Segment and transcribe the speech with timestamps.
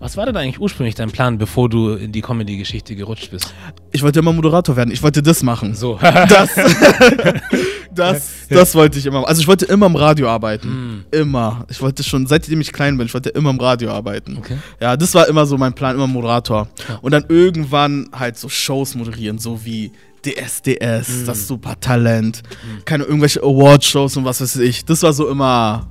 [0.00, 3.52] Was war denn eigentlich ursprünglich dein Plan, bevor du in die Comedy-Geschichte gerutscht bist?
[3.90, 4.92] Ich wollte immer Moderator werden.
[4.92, 5.74] Ich wollte das machen.
[5.74, 5.98] So.
[6.00, 6.50] Das,
[7.92, 9.26] das, das wollte ich immer.
[9.26, 10.68] Also ich wollte immer im Radio arbeiten.
[10.68, 11.04] Mm.
[11.10, 11.66] Immer.
[11.68, 14.36] Ich wollte schon, seitdem ich klein bin, ich wollte immer im Radio arbeiten.
[14.38, 14.58] Okay.
[14.80, 16.68] Ja, das war immer so mein Plan, immer Moderator.
[16.88, 16.98] Ja.
[17.02, 19.90] Und dann irgendwann halt so Shows moderieren, so wie
[20.24, 21.26] DSDS, Mm.
[21.26, 22.44] das Supertalent,
[22.84, 24.84] keine irgendwelche Award-Shows und was weiß ich.
[24.84, 25.88] Das war so immer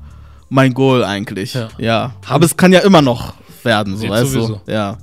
[0.48, 1.55] mein Goal eigentlich.
[1.55, 1.68] Ja.
[1.78, 2.16] Ja.
[2.26, 3.34] Aber es kann ja immer noch
[3.68, 4.62] werden, so weißt sowieso.
[4.66, 4.72] du.
[4.72, 4.98] Ja.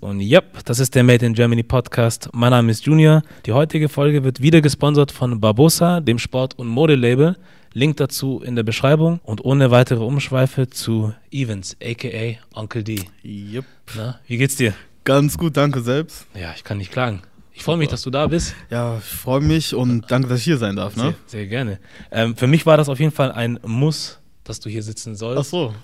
[0.00, 2.28] Und yep, das ist der Made in Germany Podcast.
[2.32, 3.22] Mein Name ist Junior.
[3.46, 7.36] Die heutige Folge wird wieder gesponsert von Barbosa, dem Sport- und Modelabel.
[7.74, 13.04] Link dazu in der Beschreibung und ohne weitere Umschweife zu Evans, aka Uncle D.
[13.24, 13.64] Yep.
[13.96, 14.72] Na, wie geht's dir?
[15.04, 16.26] Ganz gut, danke selbst.
[16.34, 17.22] Ja, ich kann nicht klagen.
[17.52, 18.54] Ich freue mich, dass du da bist.
[18.70, 20.94] Ja, ich freue mich und danke, dass ich hier sein darf.
[20.94, 21.14] Sehr, Ne?
[21.26, 21.78] sehr gerne.
[22.12, 25.40] Ähm, für mich war das auf jeden Fall ein Muss, dass du hier sitzen sollst.
[25.40, 25.74] Ach so.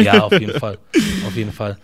[0.00, 0.78] Ja, auf jeden Fall.
[1.26, 1.78] Auf jeden Fall.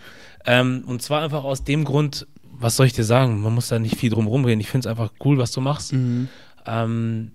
[0.47, 3.41] Ähm, und zwar einfach aus dem Grund, was soll ich dir sagen?
[3.43, 4.61] Man muss da nicht viel drum rumreden.
[4.61, 5.93] Ich finde es einfach cool, was du machst.
[5.93, 6.29] Mhm.
[6.67, 7.33] Ähm,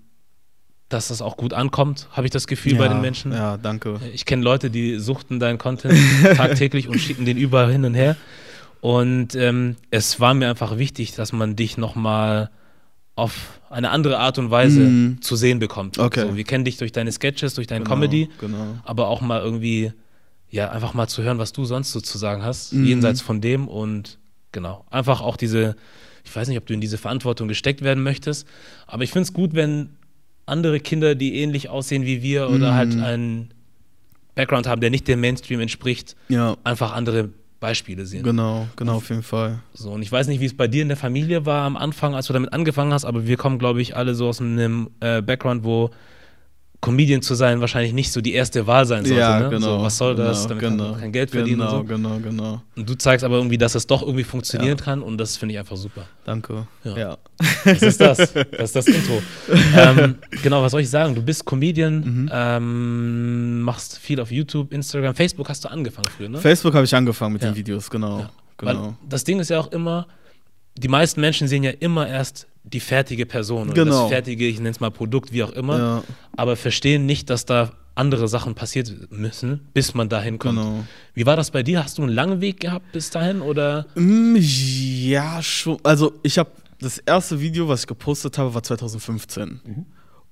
[0.88, 3.32] dass das auch gut ankommt, habe ich das Gefühl bei Ja, den Menschen.
[3.32, 4.00] Ja, danke.
[4.14, 5.94] Ich kenne Leute, die suchten deinen Content
[6.36, 8.16] tagtäglich und schicken den überall hin und her.
[8.80, 12.50] Und ähm, es war mir einfach wichtig, dass man dich nochmal
[13.16, 15.20] auf eine andere Art und Weise Mhm.
[15.20, 15.98] zu sehen bekommt.
[15.98, 16.20] Okay.
[16.28, 18.76] So, wir kennen dich durch deine Sketches, durch deine Genau, Comedy, Genau.
[18.84, 19.92] aber auch mal irgendwie,
[20.50, 22.84] ja, einfach mal zu hören, was du sonst so zu sagen hast, Mhm.
[22.84, 24.18] jenseits von dem und
[24.52, 25.74] genau, einfach auch diese,
[26.24, 28.46] ich weiß nicht, ob du in diese Verantwortung gesteckt werden möchtest,
[28.86, 29.96] aber ich finde es gut, wenn
[30.46, 32.76] andere Kinder, die ähnlich aussehen wie wir oder Mhm.
[32.76, 33.50] halt einen
[34.36, 38.22] Background haben, der nicht dem Mainstream entspricht, Ja, einfach andere Beispiele sehen.
[38.22, 39.58] genau, genau, auf jeden Fall.
[39.74, 42.14] So, und ich weiß nicht, wie es bei dir in der Familie war am Anfang,
[42.14, 45.22] als du damit angefangen hast, aber wir kommen, glaube ich, alle so aus einem äh,
[45.22, 45.90] Background, wo
[46.80, 49.18] Comedian zu sein wahrscheinlich nicht so die erste Wahl sein sollte.
[49.20, 49.48] ja, ne?
[49.50, 49.78] genau.
[49.78, 50.42] So, was soll das?
[50.42, 51.94] Genau, Damit kann genau, man kein Geld verdienen genau, und so.
[51.94, 55.36] Genau, genau, Und du zeigst aber irgendwie, dass es doch irgendwie funktionieren kann und das
[55.36, 56.02] finde ich einfach super.
[56.24, 56.68] Danke.
[56.84, 56.96] Ja.
[56.96, 57.18] Ja.
[57.64, 58.18] Das ist das.
[58.52, 59.20] Das ist das Intro.
[59.76, 61.14] ähm, genau, was soll ich sagen?
[61.16, 62.30] Du bist Comedian, Mhm.
[62.32, 66.38] ähm, machst viel auf YouTube, Instagram, Facebook hast du angefangen früher, ne?
[66.38, 67.50] Facebook habe ich angefangen mit Ja.
[67.50, 68.20] den Videos, genau.
[68.20, 68.30] Ja.
[68.56, 68.82] genau.
[68.86, 70.06] Weil das Ding ist ja auch immer,
[70.76, 74.02] die meisten Menschen sehen ja immer erst die fertige Person oder Genau.
[74.02, 76.04] das fertige, ich nenne es mal Produkt, wie auch immer, Ja,
[76.36, 80.58] aber verstehen nicht, dass da andere Sachen passiert müssen, bis man dahin kommt.
[80.58, 80.84] genau.
[81.14, 81.82] Wie war das bei dir?
[81.82, 83.86] Hast du einen langen Weg gehabt bis dahin oder?
[83.96, 85.78] Mm, Ja, schon.
[85.82, 89.60] Also ich habe das erste Video, was ich gepostet habe, war 2015.
[89.64, 89.86] Mhm.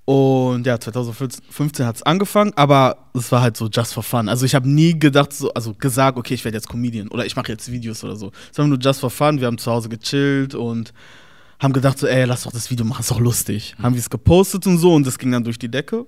[0.04, 4.28] Und ja, 2015 hat es angefangen, aber es war halt so just for fun.
[4.28, 7.34] Also ich habe nie gedacht, so, also gesagt, okay, ich werde jetzt Comedian oder ich
[7.34, 8.30] mache jetzt Videos oder so.
[8.52, 9.40] Es war nur just for fun.
[9.40, 10.92] Wir haben zu Hause gechillt und
[11.58, 13.74] haben gedacht, so, ey, lass doch das Video machen, ist doch lustig.
[13.78, 13.82] Mhm.
[13.82, 16.06] Haben wir es gepostet und so und das ging dann durch die Decke.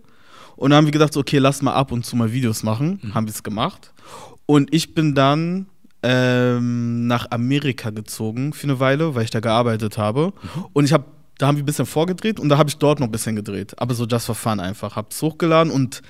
[0.57, 2.99] Und dann haben wir gedacht, so, okay, lass mal ab und zu mal Videos machen.
[3.03, 3.15] Mhm.
[3.15, 3.93] Haben wir es gemacht.
[4.47, 5.67] Und ich bin dann
[6.03, 10.33] ähm, nach Amerika gezogen für eine Weile, weil ich da gearbeitet habe.
[10.43, 10.65] Mhm.
[10.73, 11.05] Und ich habe,
[11.39, 13.75] da haben wir ein bisschen vorgedreht und da habe ich dort noch ein bisschen gedreht.
[13.79, 14.97] Aber so just for fun einfach.
[14.97, 16.03] Hab's hochgeladen und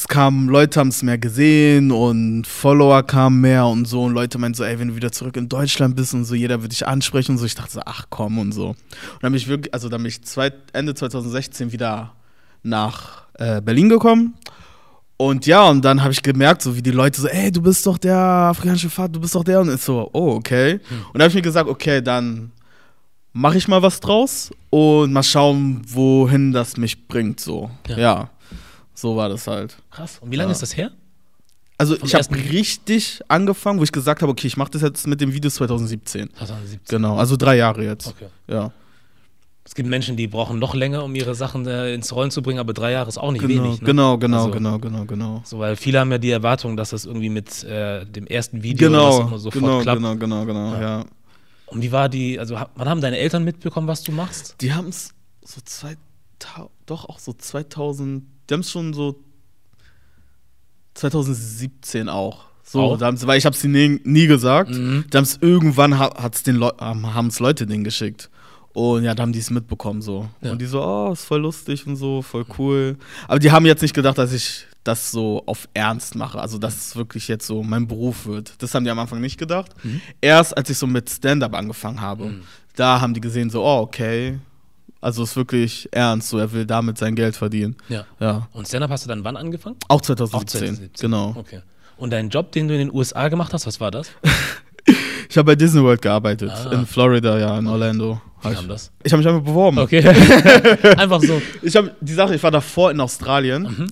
[0.00, 4.04] es kamen, Leute haben es mehr gesehen und Follower kamen mehr und so.
[4.04, 6.62] Und Leute meinten so, ey, wenn du wieder zurück in Deutschland bist und so, jeder
[6.62, 7.44] wird dich ansprechen und so.
[7.44, 8.68] Ich dachte so, ach komm und so.
[8.68, 8.76] Und
[9.20, 12.14] dann bin ich wirklich, also dann bin ich zwei, Ende 2016 wieder
[12.62, 14.34] nach äh, Berlin gekommen.
[15.18, 17.86] Und ja, und dann habe ich gemerkt, so wie die Leute so, ey, du bist
[17.86, 19.60] doch der afrikanische Vater, du bist doch der.
[19.60, 20.80] Und ich so, oh, okay.
[20.88, 22.52] Und dann habe ich mir gesagt, okay, dann
[23.34, 27.38] mache ich mal was draus und mal schauen, wohin das mich bringt.
[27.38, 27.98] So, Ja.
[27.98, 28.30] ja.
[29.00, 29.76] So war das halt.
[29.90, 30.18] Krass.
[30.20, 30.52] Und wie lange Ja.
[30.52, 30.90] ist das her?
[31.78, 35.06] Also Vom ich habe richtig angefangen, wo ich gesagt habe, okay, ich mache das jetzt
[35.06, 36.28] mit dem Video 2017.
[36.36, 36.80] 2017.
[36.88, 38.08] Genau, also drei Jahre jetzt.
[38.08, 38.26] Okay.
[38.48, 38.70] Ja,
[39.64, 42.58] Es gibt Menschen, die brauchen noch länger, um ihre Sachen äh, ins Rollen zu bringen,
[42.58, 43.80] aber drei Jahre ist auch nicht genau, wenig.
[43.80, 43.86] Ne?
[43.86, 45.42] genau, genau, Also- genau, genau, genau.
[45.44, 48.88] So, weil viele haben ja die Erwartung, dass das irgendwie mit äh, dem ersten Video
[48.90, 49.98] Genau, immer sofort genau, klappt.
[50.00, 50.80] genau, genau, genau, Ja.
[50.80, 51.04] ja.
[51.66, 54.56] Und wie war die, also wann haben deine Eltern mitbekommen, was du machst?
[54.60, 55.14] Die haben es
[55.44, 55.98] so 2000,
[56.86, 59.16] doch auch so 2000, die haben es schon so
[60.94, 62.44] 2017 auch.
[62.62, 64.70] So, haben's, weil ich habe es nie, nie gesagt.
[64.70, 65.04] Mhm.
[65.10, 68.30] Da haben es irgendwann ha, hat's den Leu haben es Leute denen geschickt.
[68.72, 70.28] Und ja, da haben die es mitbekommen so.
[70.40, 70.52] Ja.
[70.52, 72.96] Und die so, oh, ist voll lustig und so, voll cool.
[73.26, 76.40] Aber die haben jetzt nicht gedacht, dass ich das so auf Ernst mache.
[76.40, 78.54] Also, dass es wirklich jetzt so mein Beruf wird.
[78.62, 79.72] Das haben die am Anfang nicht gedacht.
[79.82, 80.00] Mhm.
[80.20, 82.42] Erst als ich so mit Stand-up angefangen habe, Mhm.
[82.76, 84.38] da haben die gesehen, so, oh, okay.
[85.00, 87.76] Also ist wirklich ernst, so er will damit sein Geld verdienen.
[87.88, 88.04] Ja.
[88.20, 88.48] Ja.
[88.52, 89.76] Und Stand-up hast du dann wann angefangen?
[89.88, 90.38] Auch 2017.
[90.40, 90.90] Auch 2017.
[91.10, 91.34] Genau.
[91.36, 91.60] Okay.
[91.96, 94.10] Und dein Job, den du in den USA gemacht hast, was war das?
[95.28, 96.50] Ich habe bei Disney World gearbeitet.
[96.50, 96.72] Ah.
[96.72, 98.20] In Florida, ja, in Orlando.
[98.42, 98.90] Wie kam ich das?
[99.04, 99.78] ich habe mich einfach beworben.
[99.78, 100.00] Okay.
[100.96, 101.40] Einfach so.
[101.62, 103.86] Ich habe die Sache, ich war davor in Australien Mhm.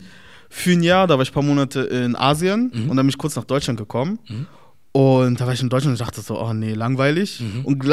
[0.49, 2.91] für ein Jahr, da war ich ein paar Monate in Asien Mhm.
[2.91, 4.19] und dann bin ich kurz nach Deutschland gekommen.
[4.29, 4.47] Mhm.
[4.91, 7.39] Und da war ich in Deutschland und dachte so, oh nee, langweilig.
[7.41, 7.65] Mhm.
[7.65, 7.85] Und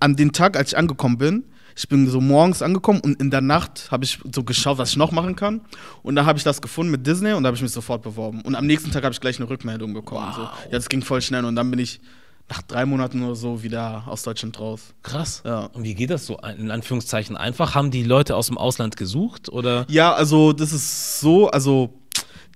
[0.00, 1.44] an den Tag, als ich angekommen bin,
[1.78, 4.96] ich bin so morgens angekommen und in der Nacht habe ich so geschaut, was ich
[4.96, 5.60] noch machen kann.
[6.02, 8.40] Und da habe ich das gefunden mit Disney und da habe ich mich sofort beworben.
[8.40, 10.26] Und am nächsten Tag habe ich gleich eine Rückmeldung bekommen.
[10.26, 10.34] Wow.
[10.34, 10.42] So.
[10.42, 12.00] Ja, das ging voll schnell und dann bin ich
[12.48, 14.92] nach drei Monaten oder so wieder aus Deutschland raus.
[15.04, 15.42] Krass.
[15.44, 15.66] Ja.
[15.66, 17.76] Und wie geht das so in Anführungszeichen einfach?
[17.76, 19.86] Haben die Leute aus dem Ausland gesucht oder?
[19.88, 21.94] Ja, also das ist so, also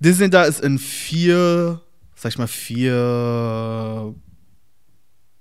[0.00, 1.80] Disney da ist in vier,
[2.16, 4.14] sag ich mal, vier.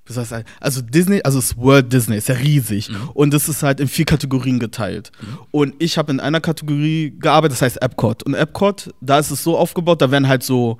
[0.09, 0.45] Ich sagen?
[0.59, 4.05] Also Disney, also das World Disney ist ja riesig und das ist halt in vier
[4.05, 5.11] Kategorien geteilt.
[5.51, 8.23] Und ich habe in einer Kategorie gearbeitet, das heißt Epcot.
[8.23, 10.77] Und Epcot, da ist es so aufgebaut, da werden halt so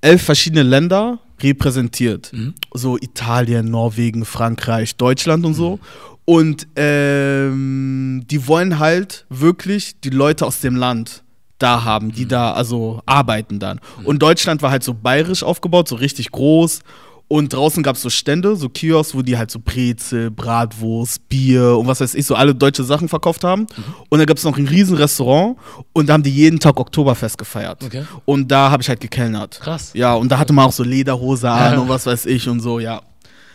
[0.00, 2.30] elf verschiedene Länder repräsentiert.
[2.72, 5.80] So Italien, Norwegen, Frankreich, Deutschland und so.
[6.24, 11.24] Und ähm, die wollen halt wirklich die Leute aus dem Land
[11.58, 13.80] da haben, die da also arbeiten dann.
[14.04, 16.80] Und Deutschland war halt so bayerisch aufgebaut, so richtig groß.
[17.30, 21.76] Und draußen gab es so Stände, so Kiosks, wo die halt so Brezel, Bratwurst, Bier
[21.76, 23.66] und was weiß ich, so alle deutsche Sachen verkauft haben.
[24.08, 25.58] Und da gab es noch ein riesen Restaurant
[25.92, 27.84] und da haben die jeden Tag Oktoberfest gefeiert.
[27.84, 28.04] Okay.
[28.24, 29.60] Und da habe ich halt gekellnert.
[29.60, 29.90] Krass.
[29.94, 31.78] Ja, und da hatte man auch so Lederhose an Ja.
[31.80, 33.02] und was weiß ich und so, ja.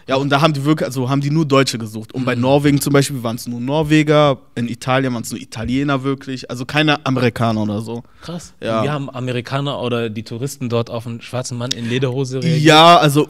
[0.08, 2.14] Ja, und da haben die wirklich, also haben die nur Deutsche gesucht.
[2.14, 2.26] Und Mhm.
[2.26, 6.50] bei Norwegen zum Beispiel waren es nur Norweger, in Italien waren es nur Italiener wirklich,
[6.50, 8.04] also keine Amerikaner oder so.
[8.22, 8.54] Krass.
[8.62, 8.84] Ja.
[8.84, 12.64] Wie haben Amerikaner oder die Touristen dort auf einen schwarzen Mann in Lederhose reagiert?
[12.64, 13.28] Ja, also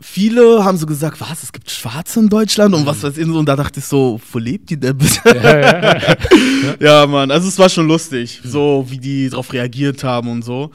[0.00, 3.38] viele haben so gesagt, was, es gibt Schwarze in Deutschland und was weiß ich so.
[3.38, 5.20] Und da dachte ich so, wo lebt die denn bitte?
[6.80, 10.70] Ja, Mann, also es war schon lustig, so wie die drauf reagiert haben und so.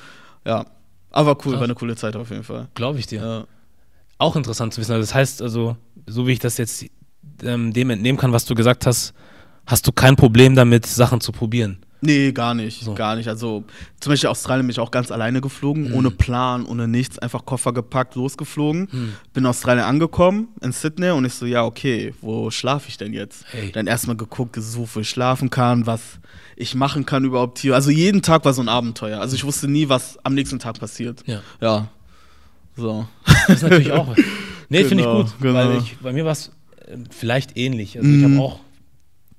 [0.46, 0.66] Ja,
[1.12, 1.54] aber cool, Krass.
[1.56, 2.68] war eine coole Zeit auf jeden Fall.
[2.76, 3.22] Glaube ich dir.
[3.22, 3.44] Ja.
[4.22, 4.92] Auch interessant zu wissen.
[4.92, 5.76] Also das heißt, also,
[6.06, 6.86] so wie ich das jetzt
[7.44, 9.14] ähm, dem entnehmen kann, was du gesagt hast,
[9.66, 11.80] hast du kein Problem damit, Sachen zu probieren.
[12.04, 12.96] Nee, gar nicht, So.
[12.96, 13.28] gar nicht.
[13.28, 13.64] Also
[14.00, 17.74] zum Beispiel Australien bin ich auch ganz alleine geflogen, ohne Plan, ohne nichts, einfach Koffer
[17.74, 18.88] gepackt, losgeflogen.
[19.34, 23.14] Bin in Australien angekommen, in Sydney und ich so, ja, okay, wo schlafe ich denn
[23.14, 23.46] jetzt?
[23.52, 23.72] Hey.
[23.72, 26.02] Dann erstmal geguckt, gesucht, wo ich schlafen kann, was
[26.56, 27.76] ich machen kann überhaupt hier.
[27.76, 29.20] Also jeden Tag war so ein Abenteuer.
[29.20, 31.22] Also ich wusste nie, was am nächsten Tag passiert.
[31.28, 31.42] Ja.
[31.60, 31.88] Ja.
[32.76, 33.06] So.
[33.48, 34.16] Das ist natürlich auch.
[34.70, 35.34] Nee, finde ich Genau, gut.
[35.42, 35.54] genau.
[35.54, 36.48] Weil ich, bei mir war es
[36.88, 37.98] äh, vielleicht ähnlich.
[37.98, 38.36] Also ich Mhm.
[38.38, 38.60] habe auch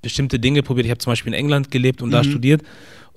[0.03, 0.85] bestimmte Dinge probiert.
[0.85, 2.29] Ich habe zum Beispiel in England gelebt und da Mhm.
[2.29, 2.61] studiert.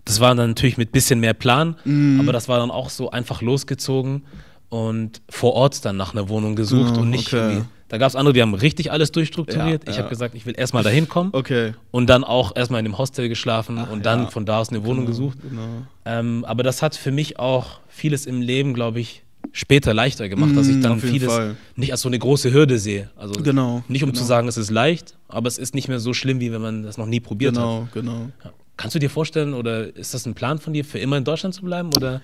[0.06, 2.20] Das war dann natürlich mit bisschen mehr Plan, Mhm.
[2.20, 4.22] aber das war dann auch so einfach losgezogen
[4.70, 7.36] und vor Ort dann nach einer Wohnung gesucht Ja, und nicht okay.
[7.36, 7.64] irgendwie.
[7.88, 9.84] Da gab es andere, die haben richtig alles durchstrukturiert.
[9.84, 10.02] Ja, ich ja.
[10.02, 11.74] habe gesagt, ich will erstmal dahin kommen Okay.
[11.90, 14.30] und dann auch erstmal in dem Hostel geschlafen Ach, und dann ja.
[14.30, 15.36] von da aus eine Wohnung gesucht.
[15.42, 15.62] Genau.
[16.06, 19.22] Ähm, aber das hat für mich auch vieles im Leben, glaube ich,
[19.56, 21.56] später leichter gemacht, dass ich Mm, dann vieles Fall.
[21.76, 23.08] nicht als so eine große Hürde sehe.
[23.16, 24.20] Also Genau, nicht um genau.
[24.20, 26.82] zu sagen, es ist leicht, aber es ist nicht mehr so schlimm, wie wenn man
[26.82, 27.62] das noch nie probiert hat.
[27.64, 28.30] Genau, genau.
[28.44, 28.52] Ja.
[28.76, 31.54] Kannst du dir vorstellen, oder ist das ein Plan von dir, für immer in Deutschland
[31.54, 31.90] zu bleiben?
[31.94, 32.20] Oder?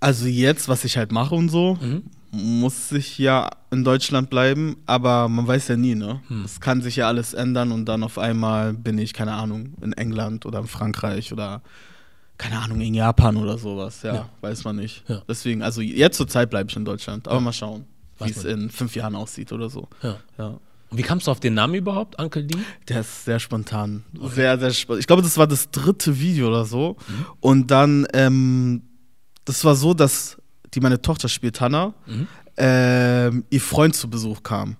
[0.00, 2.02] Also jetzt, was ich halt mache und so, Mhm.
[2.30, 6.20] muss ich ja in Deutschland bleiben, aber man weiß ja nie, ne?
[6.28, 6.44] Hm.
[6.44, 9.94] Es kann sich ja alles ändern und dann auf einmal bin ich, keine Ahnung, in
[9.94, 11.62] England oder in Frankreich oder
[12.38, 14.02] keine Ahnung, in Japan oder sowas.
[14.02, 14.28] Ja, Ja.
[14.40, 15.02] weiß man nicht.
[15.08, 15.22] Ja.
[15.28, 17.40] Deswegen, also jetzt zur Zeit bleibe ich in Deutschland, aber Ja.
[17.40, 17.84] mal schauen,
[18.20, 19.88] wie es in fünf Jahren aussieht oder so.
[20.02, 20.18] Ja.
[20.90, 22.56] Und wie kamst du auf den Namen überhaupt, Uncle D?
[22.88, 24.04] Der ist sehr spontan.
[24.34, 25.00] Sehr, sehr spontan.
[25.00, 26.96] Ich glaube, das war das dritte Video oder so.
[27.08, 27.26] Mhm.
[27.40, 28.82] Und dann, ähm,
[29.44, 30.38] das war so, dass
[30.74, 32.26] die meine Tochter spielt, Hannah, Mhm.
[32.56, 34.76] ähm, ihr Freund zu Besuch kam.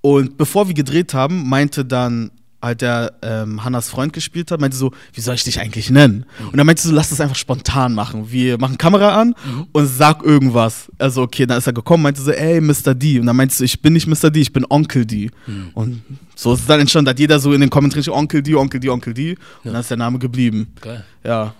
[0.00, 2.30] Und bevor wir gedreht haben, meinte dann
[2.60, 6.24] halt der ähm, Hannas Freund gespielt hat, meinte so, wie soll ich dich eigentlich nennen?
[6.50, 8.32] Und dann meinte so, lass das einfach spontan machen.
[8.32, 9.34] Wir machen Kamera an
[9.72, 10.90] und sag irgendwas.
[10.98, 12.94] Also okay, dann ist er gekommen, meinte so, ey, Mr.
[12.94, 13.20] D.
[13.20, 14.30] Und dann meinte so, ich bin nicht Mr.
[14.30, 15.30] D, ich bin Onkel D.
[15.74, 16.02] Und
[16.34, 18.88] so ist es dann entstanden, hat jeder so in den Kommentaren Onkel D, Onkel D,
[18.88, 19.36] Onkel D.
[19.62, 20.72] Und dann ist der Name geblieben.
[20.80, 21.04] Geil.
[21.24, 21.54] Ja.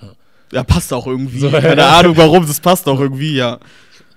[0.51, 1.39] Ja, passt auch irgendwie.
[1.39, 1.99] So, Keine ja.
[1.99, 3.59] Ahnung warum, das passt auch irgendwie, ja.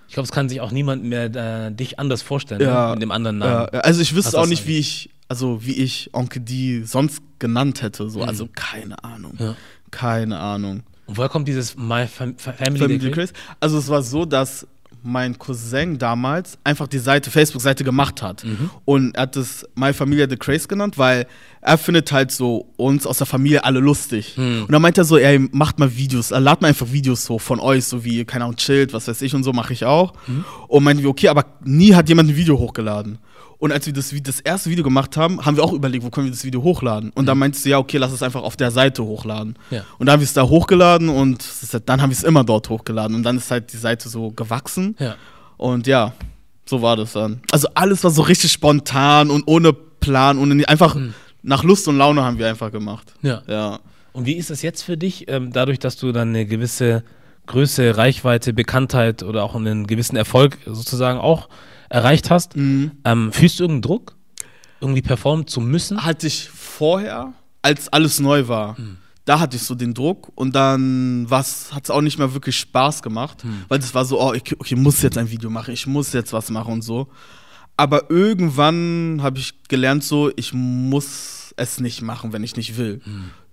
[0.08, 1.26] Ich glaube, es kann sich auch niemand mehr
[1.68, 2.88] äh, dich anders vorstellen, Ja.
[2.88, 2.94] ne?
[2.96, 3.68] mit dem anderen Namen.
[3.74, 7.82] ja, also ich wüsste auch nicht, wie ich, also wie ich Onkel D sonst genannt
[7.82, 8.10] hätte.
[8.10, 8.22] So.
[8.22, 9.36] Also keine Ahnung.
[9.40, 9.56] Ja.
[9.90, 10.84] Keine Ahnung.
[11.06, 13.32] Und woher kommt dieses My Fam Family, Family Craze.
[13.62, 14.68] Also es war so, dass
[15.04, 18.44] mein Cousin damals einfach die Seite, Facebook-Seite gemacht hat.
[18.44, 18.70] Mhm.
[18.84, 21.26] Und er hat es My Familia The Craze genannt, weil
[21.62, 24.38] er findet halt so uns aus der Familie alle lustig.
[24.38, 24.64] Mhm.
[24.64, 27.62] Und dann meint er so, ey, macht mal Videos, lad mal einfach Videos hoch von
[27.62, 30.12] euch, so wie, keine Ahnung, chillt, was weiß ich und so, mache ich auch.
[30.28, 30.44] Mhm.
[30.68, 33.18] Und meinten wir, okay, aber nie hat jemand ein Video hochgeladen.
[33.62, 36.25] Und als wir das, das erste Video gemacht haben, haben wir auch überlegt, wo können
[36.25, 37.12] wir das Video hochladen.
[37.13, 39.56] Und dann meinte sie, ja, okay, lass es einfach auf der Seite hochladen.
[39.70, 39.75] Mhm.
[39.77, 39.84] Ja.
[40.00, 42.70] Und dann haben wir es da hochgeladen und halt, dann haben wir es immer dort
[42.70, 43.15] hochgeladen.
[43.15, 44.96] Und dann ist halt die Seite so gewachsen.
[45.00, 45.15] Ja.
[45.58, 46.13] Und ja,
[46.65, 47.41] So war das dann.
[47.51, 51.13] Also alles war so richtig spontan und ohne Plan und einfach Hm.
[51.44, 53.13] nach Lust und Laune haben wir einfach gemacht.
[53.22, 53.44] Ja.
[53.48, 53.80] Ja.
[54.13, 57.03] Und wie ist das jetzt für dich, ähm, dadurch, dass du dann eine gewisse
[57.46, 61.48] Größe, Reichweite, Bekanntheit oder auch einen gewissen Erfolg sozusagen auch
[61.91, 62.55] erreicht hast?
[62.55, 62.91] Mhm.
[63.05, 64.15] Ähm, fühlst du irgendeinen Druck,
[64.79, 66.03] irgendwie performen zu müssen?
[66.03, 68.75] Hatte ich vorher, als alles neu war,
[69.25, 73.03] da hatte ich so den Druck und dann hat es auch nicht mehr wirklich Spaß
[73.03, 76.12] gemacht, weil das war so, oh, ich, okay, muss jetzt ein Video machen, ich muss
[76.13, 77.07] jetzt was machen und so.
[77.77, 83.01] Aber irgendwann habe ich gelernt, so, ich muss es nicht machen, wenn ich nicht will.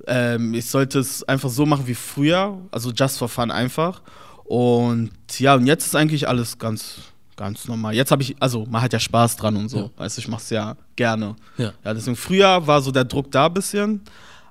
[0.07, 4.03] Ähm, ich sollte es einfach so machen wie früher, also just for fun einfach.
[4.45, 6.97] Und ja, und jetzt ist eigentlich alles ganz,
[7.39, 7.95] ganz normal.
[7.95, 9.79] Jetzt habe ich, also man hat ja Spaß dran und so.
[9.79, 9.91] Ja.
[9.97, 11.37] Weißt du, ich mache es ja gerne.
[11.57, 11.73] Ja.
[11.83, 14.03] Ja, deswegen früher war so der Druck da ein bisschen,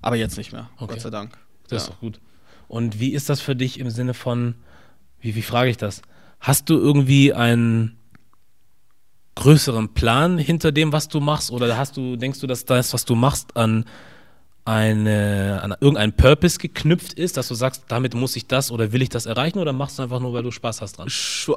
[0.02, 0.70] aber jetzt nicht mehr.
[0.78, 0.94] Okay.
[0.94, 1.38] Gott sei Dank.
[1.68, 1.94] Das ist ja.
[1.94, 2.20] doch gut.
[2.68, 4.56] Und wie ist das für dich im Sinne von,
[5.20, 6.02] wie, wie frage ich das?
[6.40, 7.98] Hast du irgendwie einen
[9.36, 11.52] größeren Plan hinter dem, was du machst?
[11.52, 13.86] Oder hast du, denkst du, dass das, was du machst, an
[14.68, 19.02] eine, an irgendeinen Purpose geknüpft ist, dass du sagst, damit muss ich das oder will
[19.02, 21.08] ich das erreichen oder machst du einfach nur, weil du Spaß hast dran?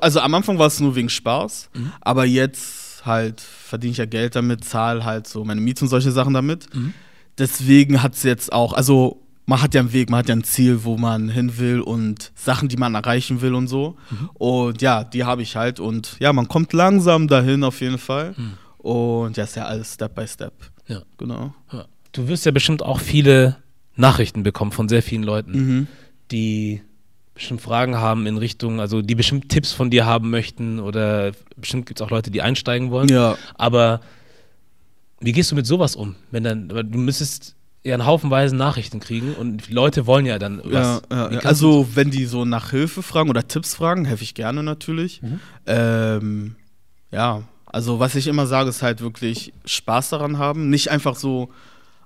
[0.00, 1.92] Also am Anfang war es nur wegen Spaß, Mhm.
[2.00, 6.12] aber jetzt halt verdiene ich ja Geld damit, zahle halt so meine Miete und solche
[6.12, 6.72] Sachen damit.
[6.74, 6.92] Mhm.
[7.38, 10.44] Deswegen hat es jetzt auch, also man hat ja einen Weg, man hat ja ein
[10.44, 13.96] Ziel, wo man hin will und Sachen, die man erreichen will und so.
[14.10, 14.30] Mhm.
[14.34, 18.34] Und ja, die habe ich halt und ja, man kommt langsam dahin auf jeden Fall.
[18.78, 20.52] Und ja, ist ja alles Step by Step.
[20.86, 20.94] Mhm.
[20.94, 21.02] Ja.
[21.18, 21.54] Genau.
[21.72, 21.86] Ja.
[22.12, 23.56] Du wirst ja bestimmt auch viele
[23.96, 25.86] Nachrichten bekommen von sehr vielen Leuten, Mhm.
[26.30, 26.82] die
[27.34, 31.86] bestimmt Fragen haben in Richtung, also die bestimmt Tipps von dir haben möchten oder bestimmt
[31.86, 33.08] gibt es auch Leute, die einsteigen wollen.
[33.08, 33.36] Ja.
[33.54, 34.00] Aber
[35.20, 36.16] wie gehst du mit sowas um?
[36.30, 40.60] Wenn dann, weil du müsstest ja einen Haufenweise Nachrichten kriegen und Leute wollen ja dann
[40.64, 41.02] was.
[41.10, 44.62] Ja, ja, Also, wenn die so nach Hilfe fragen oder Tipps fragen, helfe ich gerne
[44.62, 45.22] natürlich.
[45.22, 45.40] Mhm.
[45.66, 46.56] Ähm,
[47.10, 50.68] ja, also was ich immer sage, ist halt wirklich Spaß daran haben.
[50.68, 51.50] Nicht einfach so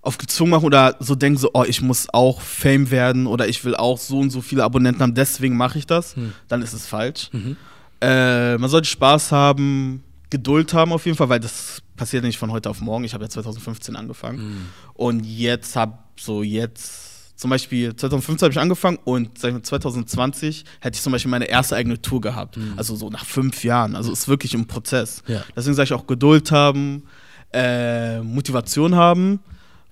[0.05, 3.65] auf gezwungen machen oder so denken, so, oh, ich muss auch Fame werden oder ich
[3.65, 6.15] will auch so und so viele Abonnenten haben, deswegen mache ich das.
[6.17, 6.33] Hm.
[6.49, 7.31] Dann ist es falsch.
[7.33, 7.57] Mhm.
[8.01, 12.51] Äh, man sollte Spaß haben, Geduld haben auf jeden Fall, weil das passiert nicht von
[12.51, 13.05] heute auf morgen.
[13.05, 14.39] Ich habe ja 2015 angefangen.
[14.39, 14.67] Mhm.
[14.95, 19.63] Und jetzt habe so jetzt, zum Beispiel 2015 habe ich angefangen und sag ich mal,
[19.63, 22.59] 2020 hätte ich zum Beispiel meine erste eigene Tour gehabt.
[22.77, 23.97] Also so nach fünf Jahren.
[23.97, 25.23] Also ist wirklich im Prozess.
[25.27, 25.45] Ja.
[25.57, 27.05] Deswegen sage ich auch Geduld haben,
[27.53, 29.41] äh, Motivation haben,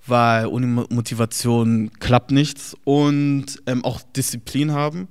[0.05, 5.07] weil ohne Mo- Motivation klappt nichts und ähm, auch Disziplin haben.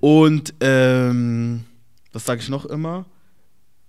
[0.00, 1.64] Und ähm,
[2.12, 3.04] was sage ich noch immer?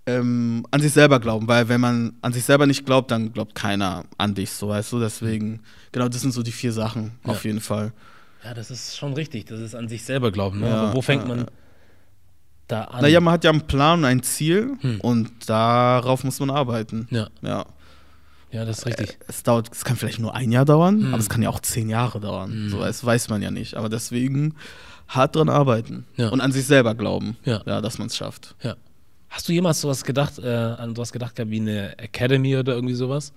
[0.06, 3.54] Ähm, an sich selber glauben, weil wenn man an sich selber nicht glaubt, dann glaubt
[3.54, 4.98] keiner an dich, so weißt du.
[4.98, 5.60] Deswegen,
[5.92, 7.30] genau, das sind so die vier Sachen, Ja.
[7.32, 7.92] auf jeden Fall.
[8.44, 9.44] Ja, das ist schon richtig.
[9.46, 10.60] Das ist an sich selber glauben.
[10.60, 10.68] Ne?
[10.68, 11.46] Ja, Aber wo fängt man
[12.66, 13.02] da an?
[13.02, 15.00] Naja, man hat ja einen Plan und ein Ziel Hm.
[15.00, 17.06] und darauf muss man arbeiten.
[17.10, 17.66] ja, Ja.
[18.52, 19.18] Ja, das ist richtig.
[19.28, 21.08] Es dauert, es kann vielleicht nur ein Jahr dauern, Hm.
[21.14, 22.50] aber es kann ja auch zehn Jahre dauern.
[22.52, 22.68] Hm.
[22.70, 23.74] So, das weiß man ja nicht.
[23.74, 24.54] Aber deswegen
[25.08, 26.28] hart dran arbeiten Ja.
[26.28, 27.62] und an sich selber glauben, Ja.
[27.66, 28.54] ja, dass man es schafft.
[28.62, 28.76] Ja.
[29.28, 32.94] Hast du jemals sowas gedacht, äh, an sowas gedacht gehabt wie eine Academy oder irgendwie
[32.94, 33.32] sowas?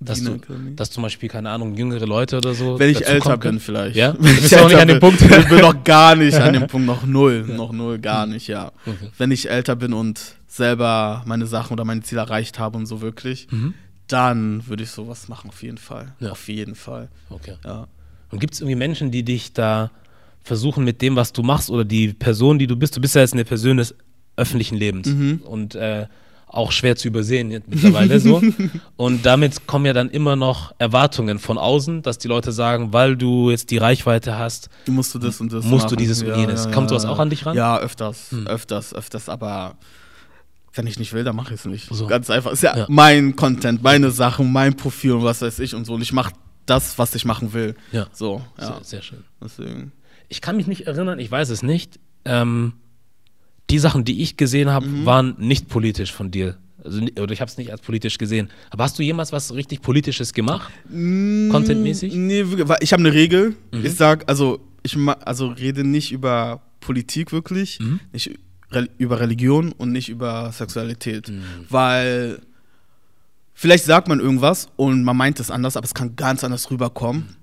[0.00, 0.38] Dass, du,
[0.74, 2.78] dass zum Beispiel, keine Ahnung, jüngere Leute oder so.
[2.78, 3.94] Wenn ich älter bin, vielleicht.
[3.96, 4.14] Ja?
[4.18, 5.16] Wenn ich ja auch nicht an dem bin.
[5.16, 5.22] Punkt.
[5.40, 7.44] Ich bin noch gar nicht an dem Punkt, noch null.
[7.46, 8.72] Noch null, gar nicht, ja.
[8.84, 9.10] Okay.
[9.16, 13.00] Wenn ich älter bin und selber meine Sachen oder meine Ziele erreicht habe und so
[13.00, 13.74] wirklich, Mhm.
[14.08, 16.14] Dann würde ich sowas machen, auf jeden Fall.
[16.20, 16.30] Ja.
[16.32, 17.08] Auf jeden Fall.
[17.30, 17.54] Okay.
[17.64, 17.86] Ja.
[18.30, 19.90] Und gibt es irgendwie Menschen, die dich da
[20.42, 22.96] versuchen mit dem, was du machst oder die Person, die du bist?
[22.96, 23.94] Du bist ja jetzt eine Person des
[24.36, 25.40] öffentlichen Lebens Mhm.
[25.44, 26.06] und äh,
[26.46, 28.40] auch schwer zu übersehen mittlerweile so.
[28.96, 33.16] Und damit kommen ja dann immer noch Erwartungen von außen, dass die Leute sagen, weil
[33.16, 35.98] du jetzt die Reichweite hast, Du musst du das und das Musst du machen.
[35.98, 36.70] dieses und jenes.
[36.70, 37.56] Kommt sowas auch an dich ran?
[37.56, 38.46] Ja, öfters, Hm.
[38.46, 39.74] öfters, öfters, aber
[40.74, 41.88] wenn ich nicht will, dann mache ich es nicht.
[41.90, 42.06] So.
[42.06, 42.52] Ganz einfach.
[42.52, 42.86] Ist ja, Ja.
[42.88, 45.94] mein Content, meine Sachen, mein Profil und was weiß ich und so.
[45.94, 46.32] Und ich mache
[46.66, 47.74] das, was ich machen will.
[47.92, 48.06] Ja.
[48.12, 48.66] So, ja.
[48.66, 49.24] sehr, sehr schön.
[49.42, 49.92] Deswegen.
[50.28, 52.00] Ich kann mich nicht erinnern, ich weiß es nicht.
[52.24, 52.72] Ähm,
[53.70, 55.06] die Sachen, die ich gesehen habe, Mhm.
[55.06, 56.56] waren nicht politisch von dir.
[56.82, 58.50] Also, oder ich habe es nicht als politisch gesehen.
[58.70, 60.70] Aber hast du jemals was richtig Politisches gemacht?
[61.50, 62.14] Contentmäßig?
[62.14, 62.44] Nee,
[62.80, 63.56] ich habe eine Regel.
[63.72, 63.84] Mhm.
[63.86, 68.00] Ich sag, also ich also rede nicht über Politik wirklich, Mhm.
[68.12, 68.34] re
[68.98, 71.42] über Religion und nicht über Sexualität, Mhm.
[71.70, 72.38] weil
[73.54, 77.36] vielleicht sagt man irgendwas und man meint es anders, aber es kann ganz anders rüberkommen.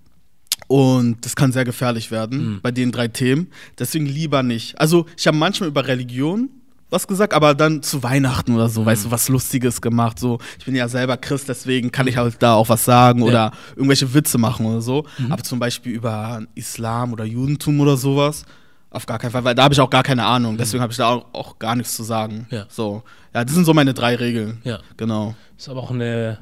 [0.68, 2.60] Und das kann sehr gefährlich werden Mhm.
[2.62, 3.48] bei den drei Themen.
[3.78, 4.80] Deswegen lieber nicht.
[4.80, 6.50] Also, ich habe manchmal über Religion
[6.94, 10.20] was gesagt, aber dann zu Weihnachten oder so, weißt du, was Lustiges gemacht.
[10.20, 13.54] So, ich bin ja selber Christ, deswegen kann ich halt da auch was sagen oder
[13.78, 15.06] irgendwelche Witze machen oder so.
[15.30, 18.44] Aber zum Beispiel über Islam oder Judentum oder sowas,
[18.92, 20.58] Auf gar keinen Fall, weil da habe ich auch gar keine Ahnung.
[20.58, 22.46] Deswegen habe ich da auch, auch, gar nichts zu sagen.
[22.52, 22.66] Ja.
[22.70, 23.04] So.
[23.34, 24.60] Ja, das sind so meine drei Regeln.
[24.66, 24.80] Ja.
[24.98, 25.34] Genau.
[25.58, 26.38] Ist aber auch eine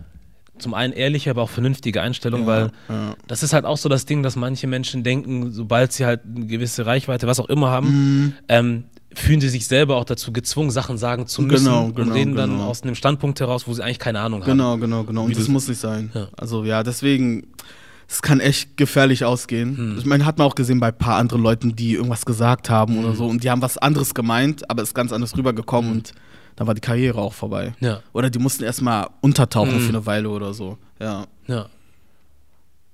[0.57, 3.15] zum einen ehrliche, aber auch vernünftige Einstellung, Ja, weil ja.
[3.27, 6.47] das ist halt auch so das Ding, dass manche Menschen denken, sobald sie halt eine
[6.47, 8.33] gewisse Reichweite, was auch immer haben, Mhm.
[8.49, 12.13] ähm, fühlen sie sich selber auch dazu gezwungen, Sachen sagen zu müssen Genau, und genau,
[12.13, 12.65] reden dann genau.
[12.65, 14.49] aus einem Standpunkt heraus, wo sie eigentlich keine Ahnung haben.
[14.51, 15.21] Genau, genau, genau.
[15.21, 16.11] Wie Und das du- muss nicht sein.
[16.13, 16.27] Ja.
[16.35, 17.47] Also ja, deswegen,
[18.11, 19.77] es kann echt gefährlich ausgehen.
[19.77, 19.97] Hm.
[19.99, 22.95] Ich meine, hat man auch gesehen bei ein paar anderen Leuten, die irgendwas gesagt haben
[22.95, 23.05] Hm.
[23.05, 26.13] oder so und die haben was anderes gemeint, aber ist ganz anders rübergekommen und
[26.55, 27.73] dann war die Karriere auch vorbei.
[27.79, 29.79] Ja, Oder die mussten erstmal untertauchen Hm.
[29.81, 30.77] für eine Weile oder so.
[30.99, 31.25] Ja.
[31.47, 31.67] ja.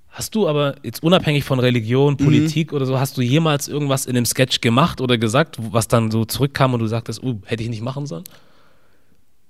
[0.10, 2.24] Hast du aber jetzt unabhängig von Religion, Mhm.
[2.26, 6.12] Politik oder so, hast du jemals irgendwas in dem Sketch gemacht oder gesagt, was dann
[6.12, 8.24] so zurückkam und du sagtest, uh, hätte ich nicht machen sollen?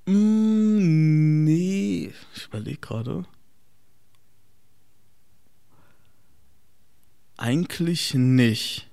[0.07, 3.25] Mm, nee, ich überlege gerade.
[7.37, 8.87] Eigentlich nicht.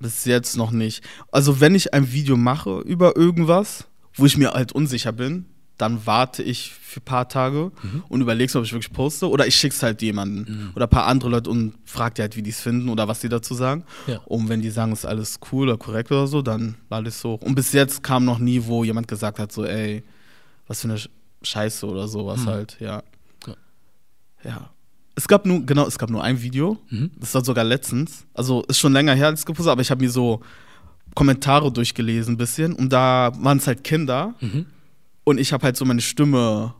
[0.00, 1.02] Bis jetzt noch nicht.
[1.32, 5.46] Also, wenn ich ein Video mache über irgendwas, wo ich mir halt unsicher bin,
[5.76, 7.70] dann warte ich für ein paar Tage
[8.08, 9.28] und überlege, ob ich wirklich poste.
[9.28, 12.42] Oder ich schick's halt jemanden oder ein paar andere Leute und frag die halt, wie
[12.42, 13.84] die es finden oder was die dazu sagen.
[14.08, 14.18] Ja.
[14.26, 17.14] Und wenn die sagen, es ist alles cool oder korrekt oder so, dann lade ich
[17.14, 17.40] es hoch.
[17.42, 20.02] Und bis jetzt kam noch nie, wo jemand gesagt hat, so, ey,
[20.66, 21.10] was für eine Sch-
[21.42, 22.46] Scheiße oder sowas Hm.
[22.46, 23.02] halt, ja.
[23.46, 23.54] Ja.
[24.44, 24.70] Ja.
[25.18, 26.78] Es gab nur, genau, es gab nur ein Video.
[26.90, 27.10] Mhm.
[27.18, 28.24] Das war sogar letztens.
[28.34, 30.40] Also ist schon länger her, als gepostet aber ich habe mir so
[31.16, 34.66] Kommentare durchgelesen ein bisschen und da waren es halt Kinder Mhm.
[35.24, 36.72] und ich habe halt so meine Stimme,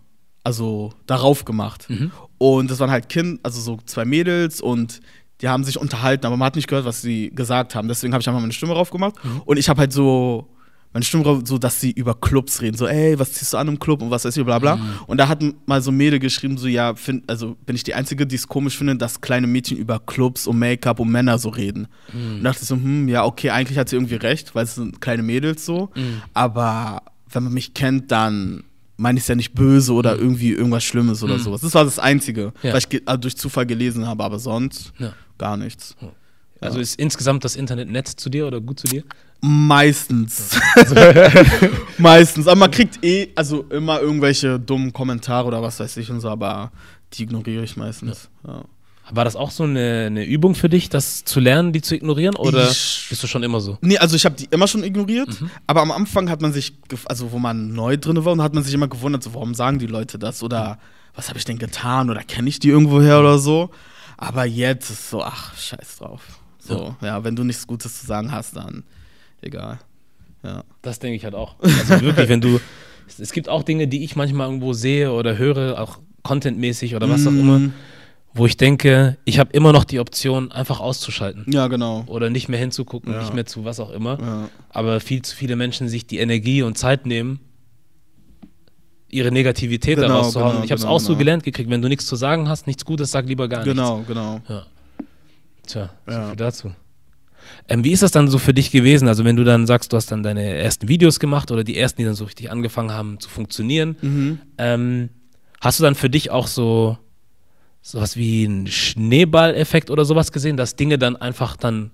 [0.45, 1.91] also darauf gemacht.
[1.91, 2.13] Mhm.
[2.39, 5.01] Und das waren halt Kinder, also so zwei Mädels und
[5.41, 7.89] die haben sich unterhalten, aber man hat nicht gehört, was sie gesagt haben.
[7.89, 9.43] Deswegen habe ich einfach meine Stimme drauf gemacht Mhm.
[9.47, 10.47] und ich habe halt so
[10.93, 13.69] meine Stimme drauf, so, dass sie über Clubs reden, so, ey, was ziehst du an
[13.69, 14.77] im Club und was weiß ich, bla bla.
[14.77, 14.83] Mhm.
[15.07, 18.27] Und da hat mal so Mädel geschrieben, so, ja, find, also bin ich die Einzige,
[18.27, 21.89] die es komisch findet, dass kleine Mädchen über Clubs und Make-up und Männer so reden.
[22.13, 22.37] Mhm.
[22.37, 25.01] Und dachte ich so, hm, ja, okay, eigentlich hat sie irgendwie recht, weil es sind
[25.01, 25.91] kleine Mädels so.
[25.95, 26.23] Mhm.
[26.35, 28.65] Aber wenn man mich kennt, dann
[28.97, 31.41] meine ich es ja nicht böse oder irgendwie irgendwas Schlimmes oder Mhm.
[31.43, 31.61] sowas.
[31.61, 32.73] Das war das Einzige, Ja.
[32.73, 35.13] was ich also durch Zufall gelesen habe, aber sonst Ja.
[35.37, 35.95] gar nichts.
[36.61, 39.05] Also ist insgesamt das Internet nett zu dir oder gut zu dir?
[39.41, 40.59] Meistens.
[41.99, 42.47] Meistens.
[42.47, 46.29] Aber man kriegt eh, also immer irgendwelche dummen Kommentare oder was weiß ich und so,
[46.29, 46.71] aber
[47.15, 48.29] die ignoriere ich meistens.
[48.47, 48.63] Ja.
[49.11, 52.37] War das auch so eine, eine Übung für dich, das zu lernen, die zu ignorieren?
[52.37, 53.79] Oder Ich- bist du schon immer so?
[53.81, 55.51] Nee, also ich habe die immer schon ignoriert, Mhm.
[55.67, 56.75] aber am Anfang hat man sich,
[57.07, 59.79] also wo man neu drin war, und hat man sich immer gewundert, so, warum sagen
[59.79, 60.79] die Leute das oder
[61.15, 63.71] was habe ich denn getan oder kenne ich die irgendwoher oder so.
[64.19, 66.21] Aber jetzt ist so, ach, scheiß drauf.
[66.59, 68.85] So, ja, wenn du nichts Gutes zu sagen hast, dann
[69.43, 69.79] egal.
[70.43, 70.63] Ja.
[70.83, 71.57] Das denke ich halt auch.
[71.61, 72.61] Also wirklich, wenn du.
[73.19, 77.27] Es, gibt auch Dinge, die ich manchmal irgendwo sehe oder höre, auch contentmäßig oder was
[77.27, 77.71] auch Mm, immer,
[78.35, 81.45] wo ich denke, ich habe immer noch die Option, einfach auszuschalten.
[81.51, 82.05] Ja, genau.
[82.07, 83.21] Oder nicht mehr hinzugucken, Ja.
[83.21, 84.19] nicht mehr zu was auch immer.
[84.21, 84.49] Ja.
[84.69, 87.41] Aber viel zu viele Menschen sich die Energie und Zeit nehmen,
[89.09, 90.53] ihre Negativität Genau, daraus zu hauen.
[90.53, 91.19] genau, ich habe es genau, auch so genau.
[91.19, 94.35] gelernt gekriegt, wenn du nichts zu sagen hast, nichts Gutes, sag lieber gar Genau, genau.
[94.35, 94.49] nichts.
[94.51, 94.67] Ja.
[95.67, 96.73] Tja, so viel dazu.
[97.69, 99.09] Ähm, wie ist das dann so für dich gewesen?
[99.09, 101.99] Also wenn du dann sagst, du hast dann deine ersten Videos gemacht oder die ersten,
[102.01, 104.39] die dann so richtig angefangen haben zu funktionieren, Mhm.
[104.59, 105.09] ähm,
[105.61, 106.99] hast du dann für dich auch so
[107.81, 111.91] sowas wie einen Schneeballeffekt oder sowas gesehen, dass Dinge dann einfach dann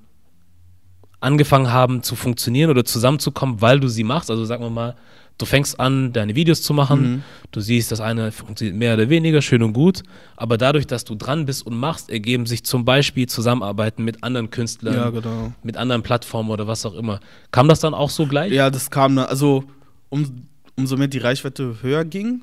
[1.21, 4.31] angefangen haben zu funktionieren oder zusammenzukommen, weil du sie machst?
[4.31, 4.95] Also sagen wir mal,
[5.39, 7.23] du fängst an, deine Videos zu machen, Mhm.
[7.51, 10.03] du siehst, das eine funktioniert mehr oder weniger, schön und gut,
[10.37, 14.51] aber dadurch, dass du dran bist und machst, ergeben sich zum Beispiel Zusammenarbeiten mit anderen
[14.51, 15.53] Künstlern, Ja, genau.
[15.63, 17.19] mit anderen Plattformen oder was auch immer.
[17.51, 18.53] Kam das dann auch so gleich?
[18.53, 19.65] Ja, das kam dann, also
[20.09, 22.43] um, umso mehr die Reichweite höher ging,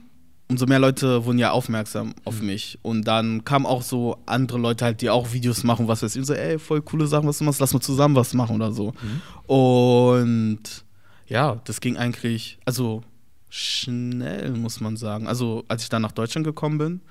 [0.50, 2.78] umso mehr Leute wurden ja aufmerksam auf mich.
[2.82, 6.20] Und dann kamen auch so andere Leute halt, die auch Videos machen, was weiß ich,
[6.20, 8.74] und so, ey, voll coole Sachen, was du machst, lass mal zusammen was machen oder
[8.74, 8.92] so.
[9.48, 10.51] Und
[11.32, 13.04] ja, das ging eigentlich, also
[13.50, 15.28] schnell, muss man sagen.
[15.28, 17.02] Also als ich dann nach Deutschland gekommen bin,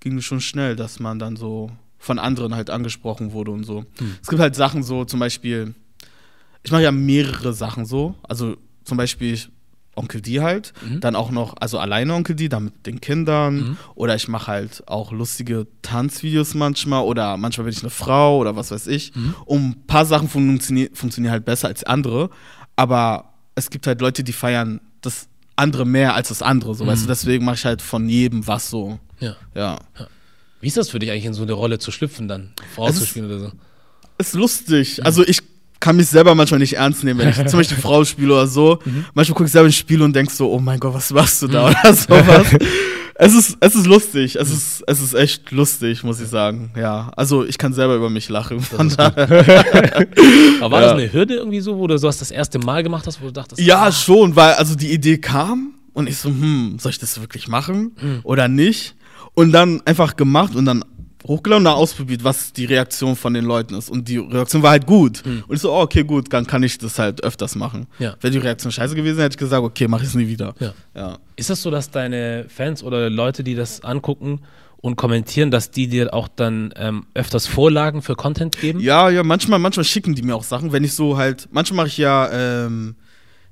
[0.00, 3.84] ging es schon schnell, dass man dann so von anderen halt angesprochen wurde und so.
[4.22, 5.74] Es gibt halt Sachen so, zum Beispiel,
[6.62, 8.14] ich mache ja mehrere Sachen so.
[8.22, 9.38] Also zum Beispiel
[9.94, 11.00] Onkel D halt, Mhm.
[11.00, 13.54] dann auch noch, also alleine Onkel D, dann mit den Kindern.
[13.56, 13.76] Mhm.
[13.94, 18.54] Oder ich mache halt auch lustige Tanzvideos manchmal oder manchmal bin ich eine Frau oder
[18.56, 19.14] was weiß ich.
[19.16, 19.34] Mhm.
[19.46, 22.28] Und ein paar Sachen funktionieren, funktionieren halt besser als andere.
[22.76, 26.74] Aber es gibt halt Leute, die feiern das andere mehr als das andere.
[26.74, 29.00] So, weißt du, deswegen mache ich halt von jedem was so.
[29.18, 29.36] Ja.
[29.54, 29.78] Ja.
[30.60, 32.52] Wie ist das für dich eigentlich in so eine Rolle zu schlüpfen dann?
[32.74, 33.52] Frau Es zu ist- spielen oder so?
[34.18, 35.04] ist lustig.
[35.04, 35.42] Also ich
[35.80, 38.78] kann mich selber manchmal nicht ernst nehmen, wenn ich zum Beispiel Frau spiele oder so.
[39.14, 41.48] Manchmal gucke ich selber ins Spiel und denk so, oh mein Gott, was machst du
[41.48, 42.46] da oder sowas.
[43.18, 44.36] Es ist, es ist lustig.
[44.36, 46.70] Es ist, es ist echt lustig, muss ich sagen.
[46.76, 47.10] Ja.
[47.16, 48.62] Also ich kann selber über mich lachen.
[48.76, 50.80] Aber war Ja.
[50.80, 53.32] das eine Hürde irgendwie so, wo du sowas das erste Mal gemacht hast, wo du
[53.32, 56.98] dachtest, Ja, ah, schon, weil also die Idee kam und ich so, hm, soll ich
[56.98, 58.20] das wirklich machen Hm.
[58.22, 58.94] oder nicht?
[59.34, 60.84] Und dann einfach gemacht und dann
[61.24, 63.90] hochgeladen und dann ausprobiert, was die Reaktion von den Leuten ist.
[63.90, 65.22] Und die Reaktion war halt gut.
[65.24, 67.86] Und ich so, oh, okay, gut, dann kann ich das halt öfters machen.
[67.98, 68.16] Ja.
[68.20, 70.54] Wäre die Reaktion scheiße gewesen, hätte ich gesagt, okay, mach ich es nie wieder.
[70.58, 70.72] Ja.
[70.94, 71.18] Ja.
[71.36, 74.40] Ist das so, dass deine Fans oder Leute, die das angucken
[74.78, 78.80] und kommentieren, dass die dir auch dann ähm, öfters Vorlagen für Content geben?
[78.80, 81.88] Ja, ja, manchmal, manchmal schicken die mir auch Sachen, wenn ich so halt, manchmal mache
[81.88, 82.94] ich ja, ähm,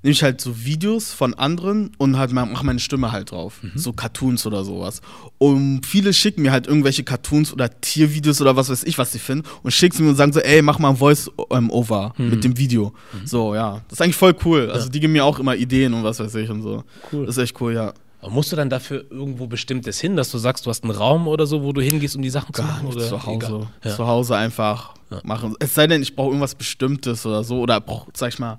[0.05, 3.61] nehme ich halt so Videos von anderen und halt ma- mache meine Stimme halt drauf.
[3.75, 5.01] So Cartoons oder sowas.
[5.39, 9.19] Und viele schicken mir halt irgendwelche Cartoons oder Tiervideos oder was weiß ich, was sie
[9.19, 12.57] finden und schicken sie mir und sagen so, ey, mach mal ein Voice-Over mit dem
[12.57, 12.93] Video.
[13.25, 13.81] So, ja.
[13.89, 14.71] Das ist eigentlich voll cool.
[14.71, 16.85] Also die geben mir auch immer Ideen und was weiß ich und so.
[17.13, 17.27] Cool.
[17.27, 17.93] Das ist echt cool, ja.
[18.21, 21.29] Aber musst du dann dafür irgendwo Bestimmtes hin, dass du sagst, du hast einen Raum
[21.29, 22.87] oder so, wo du hingehst, um die Sachen zu Gar machen?
[22.87, 23.67] nicht Oder zu Hause.
[23.85, 23.91] Ja.
[23.97, 25.55] Zu Hause einfach machen.
[25.61, 27.61] Es sei denn, ich brauche irgendwas Bestimmtes oder so.
[27.61, 28.59] Oder brauche, sag ich mal,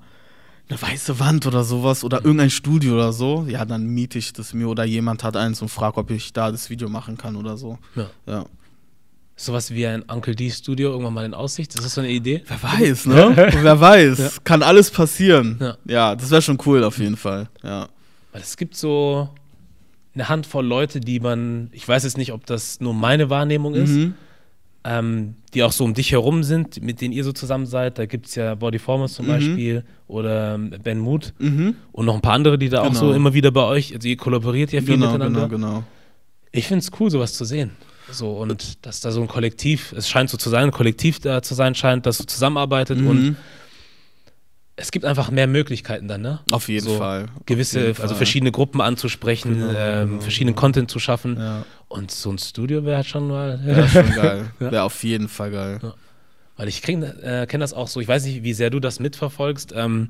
[0.68, 3.46] eine weiße Wand oder sowas oder irgendein Studio oder so.
[3.48, 6.52] Ja, dann miete ich das mir oder jemand hat eins und fragt, ob ich da
[6.52, 7.78] das Video machen kann oder so.
[7.96, 8.10] Ja.
[8.26, 8.46] Ja.
[9.38, 11.76] Sowas wie ein Uncle D Studio irgendwann mal in Aussicht.
[11.76, 12.42] Ist das so eine Idee?
[12.48, 13.34] Wer weiß, ne?
[13.62, 14.42] Wer weiß.
[14.44, 15.58] Kann alles passieren.
[15.60, 15.78] Ja.
[15.86, 17.50] Ja, das wäre schon cool auf jeden Fall.
[17.62, 17.90] Ja.
[18.32, 19.30] Weil es gibt so
[20.14, 23.90] eine Handvoll Leute, die man, ich weiß jetzt nicht, ob das nur meine Wahrnehmung ist,
[23.92, 24.14] Mhm.
[24.86, 27.98] Ähm, die auch so um dich herum sind, mit denen ihr so zusammen seid.
[27.98, 31.76] Da gibt es ja Bodyformers zum Beispiel oder ähm, Ben Mood Mhm.
[31.92, 33.00] und noch ein paar andere, die da auch Genau.
[33.00, 35.48] so immer wieder bei euch, also ihr kollaboriert ja viel Genau, miteinander.
[35.50, 35.84] genau, genau.
[36.52, 37.72] Ich finde es cool, sowas zu sehen.
[38.12, 41.42] So, und dass da so ein Kollektiv, es scheint so zu sein, ein Kollektiv da
[41.42, 43.36] zu sein scheint, das so zusammenarbeitet und Mhm.
[44.78, 46.40] Es gibt einfach mehr Möglichkeiten dann, ne?
[46.52, 47.28] Auf jeden so Fall.
[47.46, 48.16] Gewisse, jeden also Fall.
[48.18, 51.38] verschiedene Gruppen anzusprechen, Genau, ähm, genau, verschiedenen Content zu schaffen.
[51.38, 51.66] Ja.
[51.88, 53.60] Und so ein Studio wäre halt schon mal.
[53.64, 54.52] Wäre schon geil.
[54.60, 54.72] Ja.
[54.72, 55.80] Wäre auf jeden Fall geil.
[56.58, 59.74] Weil ich äh, kenne das auch so, ich weiß nicht, wie sehr du das mitverfolgst.
[59.76, 60.10] Ähm,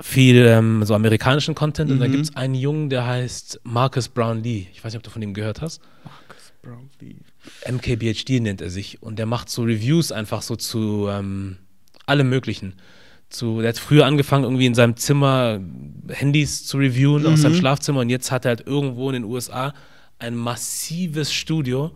[0.00, 2.12] viel ähm, so amerikanischen Content und da Mhm.
[2.12, 4.66] gibt es einen Jungen, der heißt Marcus Brown Lee.
[4.72, 5.80] Ich weiß nicht, ob du von ihm gehört hast.
[7.68, 11.56] MKBHD nennt er sich und der macht so Reviews einfach so zu ähm,
[12.06, 12.74] allem Möglichen.
[13.32, 15.60] Zu, der hat früher angefangen, irgendwie in seinem Zimmer
[16.08, 17.42] Handys zu reviewen aus Mhm.
[17.42, 19.72] seinem Schlafzimmer und jetzt hat er halt irgendwo in den USA
[20.18, 21.90] ein massives Studio,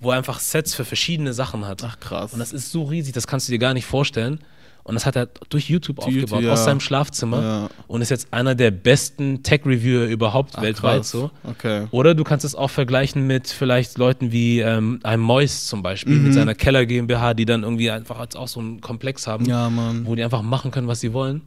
[0.00, 1.82] wo er einfach Sets für verschiedene Sachen hat.
[1.84, 2.32] Ach krass.
[2.32, 4.40] Und das ist so riesig, das kannst du dir gar nicht vorstellen.
[4.82, 6.52] Und das hat er durch YouTube Die aufgebaut, YouTube, ja.
[6.54, 7.42] aus seinem Schlafzimmer.
[7.42, 7.68] Ja.
[7.86, 11.10] Und ist jetzt einer der besten Tech-Reviewer überhaupt Ach, weltweit krass.
[11.10, 11.30] so.
[11.44, 11.86] Okay.
[11.90, 16.16] Oder du kannst es auch vergleichen mit vielleicht Leuten wie ähm, einem Mois zum Beispiel,
[16.16, 16.24] Mhm.
[16.24, 19.68] mit seiner Keller GmbH, die dann irgendwie einfach als auch so einen Komplex haben, Ja,
[19.68, 20.06] Mann.
[20.06, 21.42] wo die einfach machen können, was sie wollen.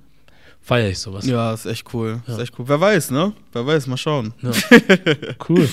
[0.61, 1.25] Feiere ich sowas.
[1.25, 2.21] Ja, ist echt cool.
[2.27, 2.65] Ist echt cool.
[2.69, 3.33] Wer weiß, ne?
[3.51, 4.33] Wer weiß, mal schauen.
[4.43, 4.51] Ja.
[5.49, 5.67] cool.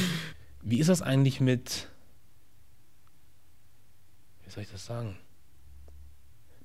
[0.63, 1.87] Wie ist das eigentlich mit,
[4.51, 5.15] wie soll ich das sagen?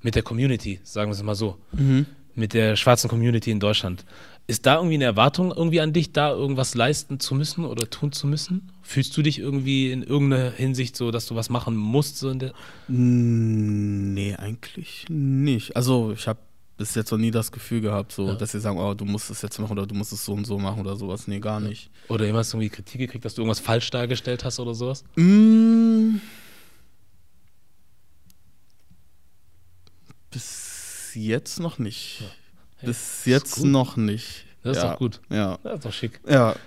[0.01, 1.57] Mit der Community, sagen wir es mal so.
[1.71, 2.07] Mhm.
[2.33, 4.05] Mit der schwarzen Community in Deutschland.
[4.47, 8.11] Ist da irgendwie eine Erwartung irgendwie an dich, da irgendwas leisten zu müssen oder tun
[8.11, 8.71] zu müssen?
[8.81, 12.17] Fühlst du dich irgendwie in irgendeiner Hinsicht so, dass du was machen musst?
[12.17, 12.53] So in der
[12.87, 15.75] Nee, eigentlich nicht.
[15.75, 16.39] Also, ich habe
[16.77, 18.35] bis jetzt noch nie das Gefühl gehabt, so, Ja.
[18.35, 20.45] dass sie sagen, oh, du musst es jetzt machen oder du musst es so und
[20.45, 21.27] so machen oder sowas.
[21.27, 21.89] Nee, gar nicht.
[22.09, 25.03] oder jemals irgendwie Kritik gekriegt, dass du irgendwas falsch dargestellt hast oder sowas?
[25.15, 25.74] Mm.
[30.35, 32.23] Bis jetzt noch nicht.
[32.75, 34.43] Hey, Bis ist jetzt noch nicht.
[34.63, 34.91] Das ist ja.
[34.91, 35.21] doch gut.
[35.29, 35.59] Ja.
[35.63, 36.19] Das ist doch schick.
[36.27, 36.57] Ja.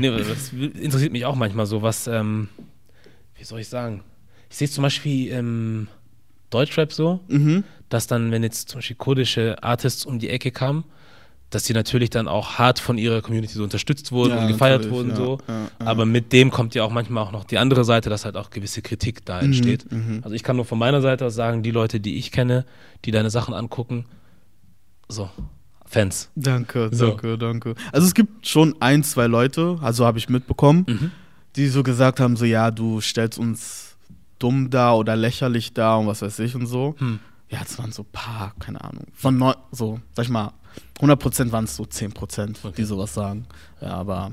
[0.00, 2.48] nee, weil das interessiert mich auch manchmal so, was, ähm,
[3.36, 4.02] wie soll ich sagen?
[4.50, 5.86] Ich sehe es zum Beispiel im
[6.50, 7.62] Deutschrap so, mhm.
[7.88, 10.82] dass dann, wenn jetzt zum Beispiel kurdische Artists um die Ecke kamen,
[11.50, 14.90] dass die natürlich dann auch hart von ihrer Community so unterstützt wurden Ja, und gefeiert
[14.90, 15.38] wurden ja, so.
[15.48, 15.68] ja.
[15.78, 18.50] Aber mit dem kommt ja auch manchmal auch noch die andere Seite, dass halt auch
[18.50, 19.90] gewisse Kritik da entsteht.
[19.90, 20.20] mhm.
[20.22, 22.66] Also ich kann nur von meiner Seite aus sagen, die Leute, die ich kenne,
[23.04, 24.04] die deine Sachen angucken,
[25.08, 25.30] so,
[25.86, 26.28] Fans.
[26.34, 27.08] Danke, So.
[27.08, 27.74] danke, danke.
[27.92, 31.10] Also es gibt schon ein, zwei Leute, also habe ich mitbekommen, Mhm.
[31.56, 33.96] die so gesagt haben, so ja, du stellst uns
[34.38, 36.94] dumm dar oder lächerlich dar und was weiß ich und so.
[36.98, 37.18] Hm.
[37.50, 39.04] Ja, es waren so ein paar, keine Ahnung.
[39.14, 40.52] Von neun, so, sag ich mal,
[41.00, 42.74] 100% waren es so 10%, Okay.
[42.76, 43.46] die sowas sagen.
[43.80, 44.32] Ja, aber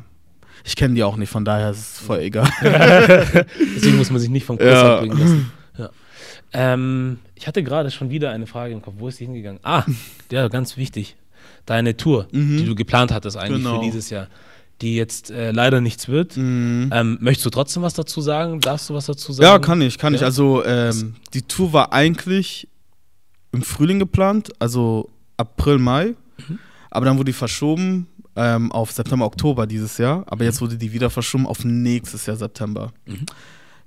[0.63, 2.49] ich kenne die auch nicht, von daher ist es voll egal.
[3.75, 4.95] Deswegen muss man sich nicht vom Kurs Ja.
[4.95, 5.51] abbringen lassen.
[5.77, 5.89] Ja.
[6.53, 8.95] Ähm, ich hatte gerade schon wieder eine Frage im Kopf.
[8.97, 9.59] Wo ist die hingegangen?
[9.63, 9.83] Ah,
[10.31, 11.15] ja, ganz wichtig.
[11.65, 12.57] Deine Tour, Mhm.
[12.57, 13.79] die du geplant hattest eigentlich Genau.
[13.79, 14.27] für dieses Jahr,
[14.81, 16.37] die jetzt äh, leider nichts wird.
[16.37, 16.89] Mhm.
[16.93, 18.59] Ähm, möchtest du trotzdem was dazu sagen?
[18.61, 19.45] Darfst du was dazu sagen?
[19.45, 20.21] Ja, kann ich, kann ich.
[20.21, 20.27] Ja.
[20.27, 22.67] Also ähm, die Tour war eigentlich
[23.51, 26.13] im Frühling geplant, also April, Mai.
[26.47, 26.59] Mhm.
[26.91, 30.23] Aber dann wurde die verschoben ähm, auf September, Oktober dieses Jahr.
[30.27, 32.91] Aber jetzt wurde die wieder verschoben auf nächstes Jahr September.
[33.05, 33.25] Mhm.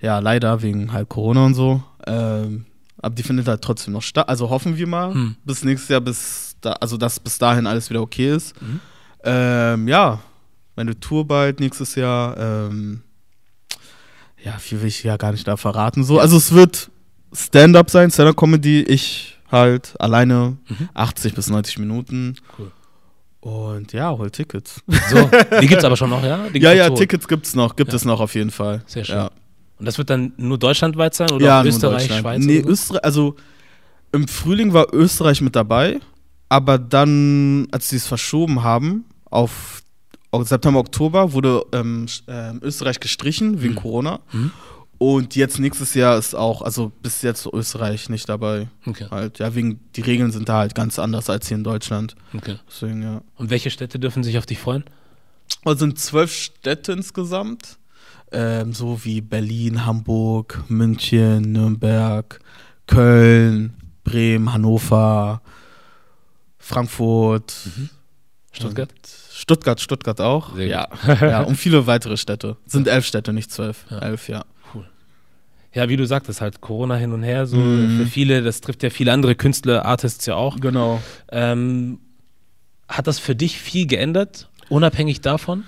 [0.01, 1.83] Ja, leider wegen halt Corona und so.
[2.07, 2.67] Ähm,
[3.01, 4.29] aber die findet halt trotzdem noch statt.
[4.29, 5.37] Also hoffen wir mal Hm.
[5.45, 8.61] bis nächstes Jahr, bis da, also dass bis dahin alles wieder okay ist.
[8.61, 8.81] Mhm.
[9.25, 10.21] Ähm, ja,
[10.77, 12.37] meine Tour bald nächstes Jahr.
[12.37, 13.03] Ähm,
[14.45, 16.05] ja, viel will ich ja gar nicht da verraten.
[16.05, 16.91] So, also es wird
[17.33, 18.83] Stand-up sein, Stand-up-Comedy.
[18.83, 20.89] Ich halt alleine Mhm.
[20.95, 22.37] 80 bis 90 Minuten.
[22.59, 22.71] Cool.
[23.41, 24.83] Und ja, hol Tickets.
[25.11, 25.31] So,
[25.61, 26.49] die gibt's aber schon noch, ja?
[26.49, 26.91] Die ja, ja.
[26.91, 27.97] Tickets gibt's noch, gibt Ja.
[27.97, 28.83] es noch auf jeden Fall.
[28.87, 29.15] Sehr schön.
[29.17, 29.31] Ja,
[29.79, 32.13] Und das wird dann nur deutschlandweit sein oder ja Österreich.
[32.13, 32.45] Schweiz?
[32.45, 32.69] Nee, so?
[32.69, 33.37] Österreich, also
[34.13, 36.01] im Frühling war Österreich mit dabei,
[36.49, 39.83] aber dann, als sie es verschoben haben auf
[40.43, 43.79] September, Oktober, wurde ähm, ähm, Österreich gestrichen wegen Mhm.
[43.79, 44.21] Corona.
[44.33, 44.51] Mhm.
[44.99, 48.67] Und jetzt nächstes Jahr ist auch, also bis jetzt Österreich nicht dabei.
[48.85, 52.17] Okay, Halt, ja, wegen, die Regeln sind da halt ganz anders als hier in Deutschland.
[52.37, 52.57] okay.
[52.69, 53.23] Deswegen, ja.
[53.37, 54.85] Und welche Städte dürfen sich auf dich freuen?
[55.65, 57.79] Es sind zwölf Städte insgesamt.
[58.33, 62.41] Ähm, so wie Berlin, Hamburg, München, Nürnberg,
[62.87, 65.41] Köln, Bremen, Hannover,
[66.59, 67.55] Frankfurt.
[68.53, 68.91] Stuttgart?
[68.91, 70.59] Und Stuttgart, Stuttgart auch.
[70.59, 70.89] Ja.
[71.07, 72.57] ja, und viele weitere Städte.
[72.67, 73.87] Sind elf Städte, nicht zwölf.
[73.91, 74.01] Ja.
[74.01, 74.45] Elf, ja.
[75.75, 77.99] Ja, wie du sagtest, halt Corona hin und her, so Mhm.
[77.99, 80.59] für viele, das trifft ja viele andere Künstler, Artists ja auch.
[80.61, 81.01] Genau.
[81.31, 81.99] Ähm,
[82.89, 85.65] hat das für dich viel geändert, unabhängig davon?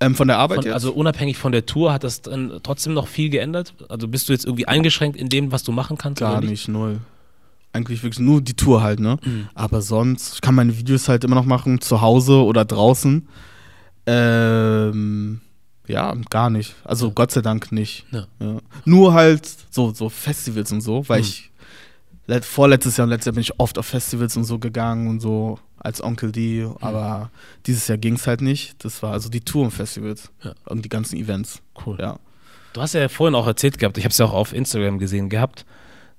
[0.00, 0.74] Ähm, von der Arbeit Von, jetzt?
[0.74, 3.74] also unabhängig von der Tour, hat das dann trotzdem noch viel geändert?
[3.88, 6.18] Also bist du jetzt irgendwie eingeschränkt in dem, was du machen kannst?
[6.20, 6.98] Gar nicht, null.
[7.72, 9.18] Eigentlich wirklich nur die Tour halt, ne?
[9.24, 9.48] Mhm.
[9.54, 13.26] Aber sonst, ich kann meine Videos halt immer noch machen, zu Hause oder draußen.
[14.06, 15.40] Ähm,
[15.86, 16.74] ja, gar nicht.
[16.84, 18.04] Also Gott sei Dank nicht.
[18.10, 18.26] Ja.
[18.40, 18.58] Ja.
[18.84, 21.26] Nur halt so, so Festivals und so, weil Mhm.
[21.26, 21.50] ich
[22.26, 25.20] let, vorletztes Jahr und letztes Jahr bin ich oft auf Festivals und so gegangen und
[25.20, 27.30] so als Onkel D, aber
[27.66, 28.82] dieses Jahr ging es halt nicht.
[28.84, 30.54] Das war also die Tour und Festivals Ja.
[30.66, 31.60] und die ganzen Events.
[31.84, 31.98] Cool.
[32.00, 32.18] Ja.
[32.72, 35.28] Du hast ja vorhin auch erzählt gehabt, ich habe es ja auch auf Instagram gesehen
[35.28, 35.66] gehabt,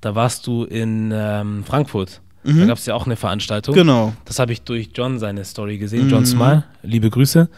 [0.01, 2.21] da warst du in ähm, Frankfurt.
[2.43, 2.67] Da Mhm.
[2.67, 3.73] gab es ja auch eine Veranstaltung.
[3.73, 4.13] Genau.
[4.25, 6.25] Das habe ich durch John seine Story gesehen, John Mhm.
[6.27, 7.49] Smile, liebe Grüße.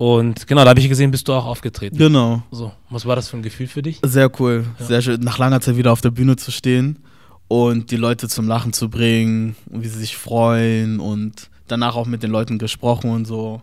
[0.00, 1.98] Und genau, da habe ich gesehen, bist du auch aufgetreten.
[1.98, 2.42] Genau.
[2.50, 4.00] So, was war das für ein Gefühl für dich?
[4.02, 4.64] Sehr cool.
[4.78, 4.86] Ja.
[4.86, 7.00] Sehr schön, nach langer Zeit wieder auf der Bühne zu stehen
[7.48, 12.06] und die Leute zum Lachen zu bringen und wie sie sich freuen und danach auch
[12.06, 13.60] mit den Leuten gesprochen und so.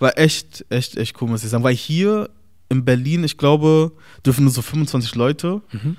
[0.00, 1.62] War echt, echt, echt cool, muss ich sagen.
[1.62, 2.30] Weil hier
[2.68, 3.92] in Berlin, ich glaube,
[4.24, 5.96] dürfen nur so 25 Leute Mhm.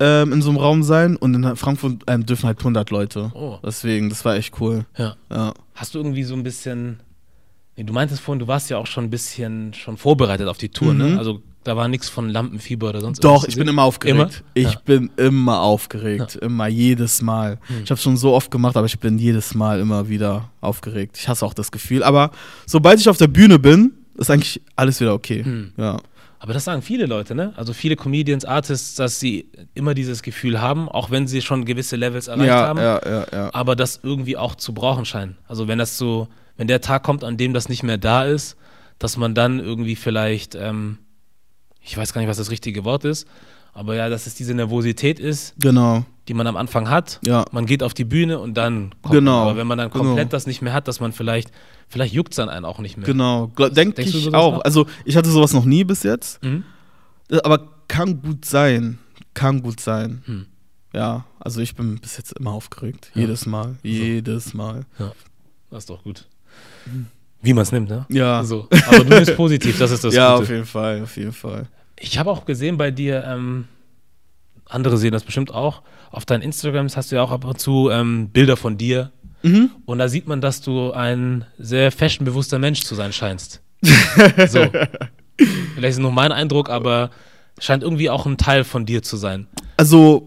[0.00, 3.30] ähm, in so einem Raum sein und in Frankfurt ähm, dürfen halt 100 Leute.
[3.34, 4.86] Oh, Deswegen, das war echt cool.
[4.96, 5.14] ja.
[5.30, 5.52] Ja.
[5.74, 7.00] Hast du irgendwie so ein bisschen,
[7.84, 10.92] du meintest vorhin, du warst ja auch schon ein bisschen schon vorbereitet auf die Tour,
[10.92, 10.98] Mhm.
[11.12, 11.18] ne?
[11.18, 14.18] Also da war nichts von Lampenfieber oder sonst Doch, ich bin immer aufgeregt.
[14.18, 14.30] Immer?
[14.68, 14.80] Ich Ja.
[14.84, 16.36] bin immer aufgeregt.
[16.36, 17.58] Immer, jedes Mal.
[17.66, 17.82] Hm.
[17.84, 21.18] Ich habe schon so oft gemacht, aber ich bin jedes Mal immer wieder aufgeregt.
[21.18, 22.02] Ich hasse auch das Gefühl.
[22.02, 22.30] Aber
[22.66, 25.44] sobald ich auf der Bühne bin, ist eigentlich alles wieder okay.
[25.44, 25.72] Hm.
[25.76, 25.98] Ja.
[26.38, 27.52] Aber das sagen viele Leute, ne?
[27.56, 31.96] Also viele Comedians, Artists, dass sie immer dieses Gefühl haben, auch wenn sie schon gewisse
[31.96, 33.50] Levels erreicht Ja, haben, ja, ja, ja.
[33.52, 35.36] aber das irgendwie auch zu brauchen scheinen.
[35.46, 36.28] Also wenn das so,
[36.60, 38.54] wenn der Tag kommt, an dem das nicht mehr da ist,
[38.98, 40.98] dass man dann irgendwie vielleicht, ähm,
[41.80, 43.26] ich weiß gar nicht, was das richtige Wort ist,
[43.72, 46.04] aber ja, dass es diese Nervosität ist, Genau.
[46.28, 47.18] die man am Anfang hat.
[47.24, 47.46] Ja.
[47.50, 49.48] Man geht auf die Bühne und dann kommt Genau, man.
[49.48, 50.28] Aber wenn man dann komplett genau.
[50.28, 51.50] das nicht mehr hat, dass man vielleicht,
[51.88, 53.06] vielleicht juckt es dann einen auch nicht mehr.
[53.06, 53.46] Genau.
[53.56, 54.56] Denke du ich sowas auch.
[54.58, 54.64] nach?
[54.64, 56.44] Also, ich hatte sowas noch nie bis jetzt.
[56.44, 56.64] Mhm.
[57.42, 58.98] Aber kann gut sein.
[59.32, 60.22] Kann gut sein.
[60.26, 60.46] Hm.
[60.92, 61.24] Ja.
[61.38, 63.12] Also, ich bin bis jetzt immer aufgeregt.
[63.14, 63.22] Ja.
[63.22, 63.76] Jedes Mal.
[63.82, 64.84] Jedes Mal.
[65.70, 66.26] Das ist doch gut.
[67.42, 68.04] Wie man es nimmt, ne?
[68.10, 68.44] Ja.
[68.44, 68.68] So.
[68.88, 70.42] Aber du bist positiv, das ist das ja, Gute.
[70.42, 71.02] auf jeden Fall.
[71.02, 71.66] Auf jeden Fall.
[71.98, 73.66] Ich habe auch gesehen bei dir, ähm,
[74.66, 77.90] andere sehen das bestimmt auch, auf deinen Instagrams hast du ja auch ab und zu
[77.90, 79.10] ähm, Bilder von dir.
[79.42, 79.70] Mhm.
[79.86, 83.62] Und da sieht man, dass du ein sehr fashionbewusster Mensch zu sein scheinst.
[84.48, 84.68] so.
[85.74, 87.10] Vielleicht ist es nur mein Eindruck, aber
[87.58, 89.46] scheint irgendwie auch ein Teil von dir zu sein.
[89.78, 90.26] Also,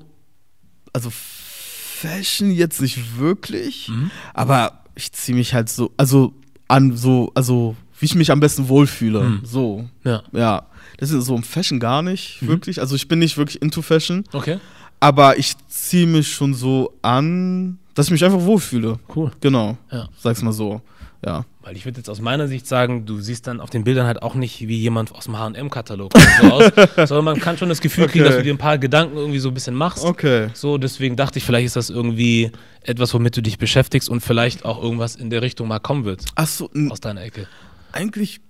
[0.93, 4.09] also Fashion jetzt nicht wirklich, Mhm.
[4.33, 6.33] aber ich ziehe mich halt so, also
[6.67, 9.21] an so, also wie ich mich am besten wohlfühle.
[9.23, 9.41] Mhm.
[9.43, 10.23] So, Ja.
[10.31, 10.63] ja.
[10.97, 12.47] Das ist so im Fashion gar nicht, Mhm.
[12.47, 12.79] wirklich.
[12.79, 14.59] Also ich bin nicht wirklich into Fashion, Okay.
[14.99, 18.99] aber ich ziehe mich schon so an, dass ich mich einfach wohlfühle.
[19.15, 19.31] Cool.
[19.41, 20.07] Genau, Ja.
[20.19, 20.81] sag's mal so.
[21.25, 21.45] Ja.
[21.63, 24.21] Weil ich würde jetzt aus meiner Sicht sagen, du siehst dann auf den Bildern halt
[24.21, 26.71] auch nicht wie jemand aus dem HM-Katalog so aus,
[27.07, 28.29] sondern man kann schon das Gefühl kriegen, Okay.
[28.33, 30.03] dass du dir ein paar Gedanken irgendwie so ein bisschen machst.
[30.03, 30.49] Okay.
[30.53, 34.65] So, deswegen dachte ich, vielleicht ist das irgendwie etwas, womit du dich beschäftigst und vielleicht
[34.65, 37.47] auch irgendwas in der Richtung mal kommen wird Achso, aus deiner Ecke.
[37.93, 38.41] eigentlich.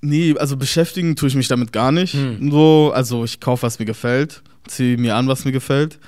[0.00, 2.12] Nee, also beschäftigen tue ich mich damit gar nicht.
[2.14, 2.50] Hm.
[2.52, 5.98] So, also ich kaufe, was mir gefällt, ziehe mir an, was mir gefällt.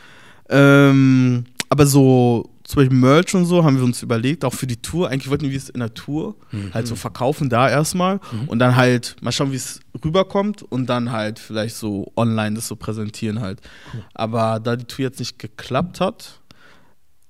[0.49, 4.77] Ähm, aber so zum Beispiel Merch und so haben wir uns überlegt, auch für die
[4.81, 5.09] Tour.
[5.09, 6.73] Eigentlich wollten wir es in der Tour Mhm.
[6.73, 8.21] halt so verkaufen, da erstmal.
[8.47, 12.69] Und dann halt mal schauen, wie es rüberkommt und dann halt vielleicht so online das
[12.69, 13.61] so präsentieren halt.
[14.15, 16.41] Aber da die Tour jetzt nicht geklappt hat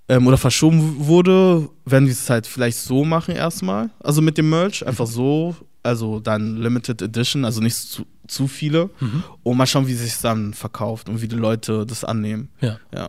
[0.09, 3.91] ähm, oder verschoben wurde, werden wir es halt vielleicht so machen erstmal.
[4.01, 5.57] Also mit dem Merch, einfach so.
[5.83, 8.91] Also dann Limited Edition, also nicht zu, zu viele.
[9.01, 9.23] Mhm.
[9.43, 12.51] Und mal schauen, wie sich dann verkauft und wie die Leute das annehmen.
[12.61, 12.79] Ja.
[12.95, 13.09] Ja.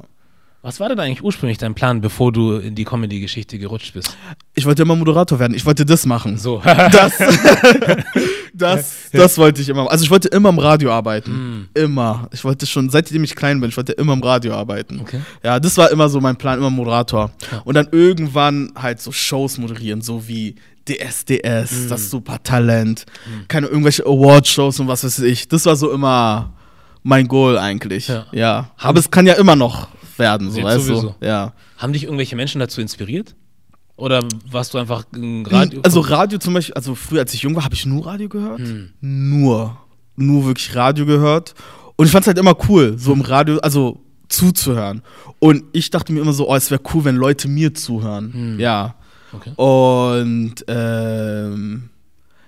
[0.64, 4.16] Was war denn eigentlich ursprünglich dein Plan, bevor du in die Comedy-Geschichte gerutscht bist?
[4.54, 5.56] Ich wollte immer Moderator werden.
[5.56, 6.38] Ich wollte das machen.
[6.38, 6.62] So.
[6.64, 7.14] Das,
[8.54, 9.90] das, das wollte ich immer.
[9.90, 11.68] Also ich wollte immer im Radio arbeiten.
[11.74, 12.30] Immer.
[12.32, 15.00] Ich wollte schon, seitdem ich klein bin, ich wollte immer im Radio arbeiten.
[15.02, 15.22] Okay.
[15.44, 17.32] Ja, das war immer so mein Plan, immer Moderator.
[17.52, 17.62] Ja.
[17.66, 20.56] Und dann irgendwann halt so Shows moderieren, so wie
[20.88, 23.06] DSDS, das Supertalent,
[23.48, 25.48] keine irgendwelche Award-Shows und was weiß ich.
[25.48, 26.54] Das war so immer
[27.02, 28.10] mein Goal eigentlich.
[28.10, 28.26] Ja.
[28.32, 28.72] Ja.
[28.78, 29.88] Aber es kann ja immer noch
[30.22, 31.16] werden, so Jetzt weißt sowieso.
[31.20, 31.26] du.
[31.26, 31.54] Ja.
[31.78, 33.36] Haben dich irgendwelche Menschen dazu inspiriert?
[33.98, 35.82] Oder warst du einfach ein Radio?
[35.84, 38.60] Also Radio zum Beispiel, also früher als ich jung war, habe ich nur Radio gehört.
[38.60, 38.94] Hm.
[39.02, 39.78] Nur.
[40.16, 41.54] Nur wirklich Radio gehört.
[41.98, 45.02] Und ich fand es halt immer cool, so im Radio, also zuzuhören.
[45.40, 48.34] Und ich dachte mir immer so, oh, es wäre cool, wenn Leute mir zuhören.
[48.34, 48.60] Hm.
[48.60, 48.96] Ja.
[49.34, 49.52] Okay.
[49.56, 51.90] Und ähm,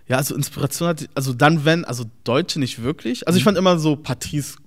[0.08, 3.28] ja, also Inspiration hatte, also dann wenn, also Deutsche nicht wirklich.
[3.28, 4.58] Also ich fand immer so Patrice,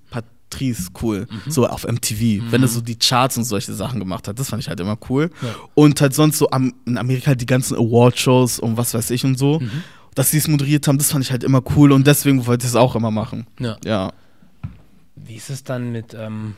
[0.49, 4.39] Patrice cool, so auf MTV, wenn er so die Charts und solche Sachen gemacht hat,
[4.39, 5.29] das fand ich halt immer cool.
[5.41, 5.55] Ja.
[5.75, 9.23] Und halt sonst so am, in Amerika halt die ganzen Award-Shows und was weiß ich
[9.25, 9.61] und so,
[10.15, 12.71] dass sie es moderiert haben, das fand ich halt immer cool und deswegen wollte ich
[12.71, 13.45] es auch immer machen.
[13.59, 13.77] Ja.
[13.83, 14.13] Ja.
[15.15, 16.55] Wie ist es dann mit ähm,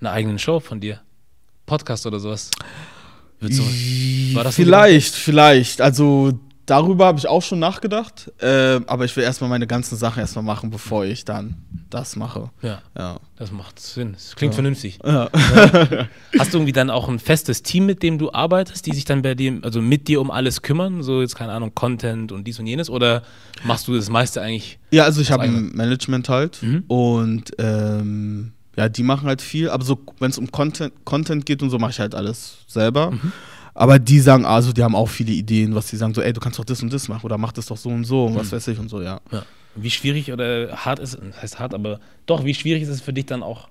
[0.00, 1.00] einer eigenen Show von dir?
[1.66, 2.50] Podcast oder sowas?
[3.40, 5.80] War das vielleicht, vielleicht.
[5.80, 6.32] Also
[6.70, 10.44] darüber habe ich auch schon nachgedacht, äh, aber ich will erstmal meine ganzen Sachen erstmal
[10.44, 11.56] machen, bevor ich dann
[11.90, 12.50] das mache.
[12.62, 13.18] Ja, Ja.
[13.36, 14.12] das macht Sinn.
[14.12, 14.56] Das klingt Ja.
[14.56, 14.98] vernünftig.
[15.04, 15.28] Ja.
[16.38, 19.22] Hast du irgendwie dann auch ein festes Team, mit dem du arbeitest, die sich dann
[19.22, 21.02] bei dir, also mit dir um alles kümmern?
[21.02, 22.90] So jetzt, keine Ahnung, Content und dies und jenes?
[22.90, 23.22] Oder
[23.64, 24.78] machst du das meiste eigentlich?
[24.90, 26.84] Ja, also ich habe ein Management halt Mhm.
[26.88, 31.62] und ähm, ja, die machen halt viel, aber so, wenn es um Content, Content geht
[31.62, 33.10] und so, mache ich halt alles selber.
[33.12, 33.32] Mhm.
[33.80, 36.40] Aber die sagen, also die haben auch viele Ideen, was die sagen, so, ey, du
[36.40, 38.48] kannst doch das und das machen oder mach das doch so und so und was
[38.50, 38.56] Mhm.
[38.56, 39.20] weiß ich und so, ja.
[39.30, 39.44] Ja.
[39.76, 43.12] Wie schwierig oder hart ist, das heißt hart, aber doch, wie schwierig ist es für
[43.12, 43.68] dich dann auch,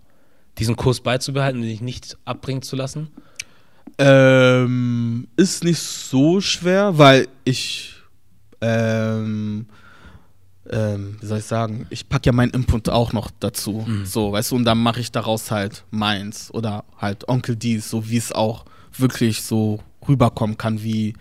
[0.59, 3.09] diesen Kurs beizubehalten und dich nicht abbringen zu lassen?
[3.97, 7.95] Ähm, ist nicht so schwer, weil ich,
[8.61, 9.65] ähm,
[10.69, 13.83] ähm, wie soll ich sagen, ich packe ja meinen Input auch noch dazu.
[13.85, 14.05] Mhm.
[14.05, 18.09] So, weißt du, und dann mache ich daraus halt meins oder halt Onkel D's, so
[18.09, 18.63] wie es auch
[18.95, 21.13] wirklich so rüberkommen kann, wie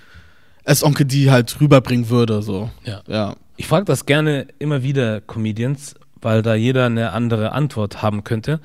[0.65, 2.71] es Onkel D halt rüberbringen würde, so.
[2.85, 3.03] Ja.
[3.07, 3.37] Ja.
[3.57, 8.61] Ich frage das gerne immer wieder Comedians, weil da jeder eine andere Antwort haben könnte.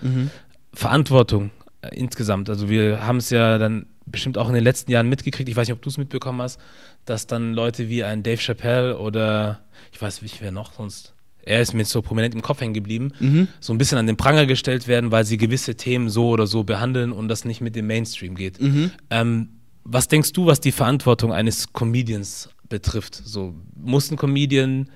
[0.74, 2.50] Verantwortung äh, insgesamt.
[2.50, 5.68] Also wir haben es ja dann bestimmt auch in den letzten Jahren mitgekriegt, ich weiß
[5.68, 6.60] nicht, ob du es mitbekommen hast,
[7.06, 9.60] dass dann Leute wie ein Dave Chappelle oder
[9.92, 13.12] ich weiß nicht, wer noch sonst, er ist mir so prominent im Kopf hängen geblieben,
[13.20, 13.48] Mhm.
[13.60, 16.64] so ein bisschen an den Pranger gestellt werden, weil sie gewisse Themen so oder so
[16.64, 18.62] behandeln und das nicht mit dem Mainstream geht.
[18.62, 18.92] Mhm.
[19.10, 19.50] Ähm,
[19.84, 23.16] was denkst du, was die Verantwortung eines Comedians betrifft?
[23.16, 24.90] So, muss ein Comedian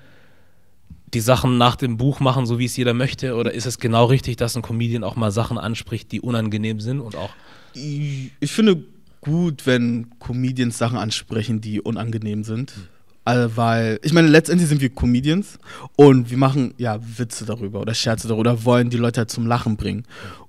[1.14, 3.34] die Sachen nach dem Buch machen, so wie es jeder möchte?
[3.36, 7.00] Oder ist es genau richtig, dass ein Comedian auch mal Sachen anspricht, die unangenehm sind
[7.00, 7.30] und auch.
[7.74, 8.82] Ich ich finde
[9.20, 12.72] gut, wenn Comedians Sachen ansprechen, die unangenehm sind.
[13.26, 15.58] Also, weil, ich meine, letztendlich sind wir Comedians
[15.96, 19.48] und wir machen ja Witze darüber oder Scherze darüber oder wollen die Leute halt zum
[19.48, 20.04] Lachen bringen.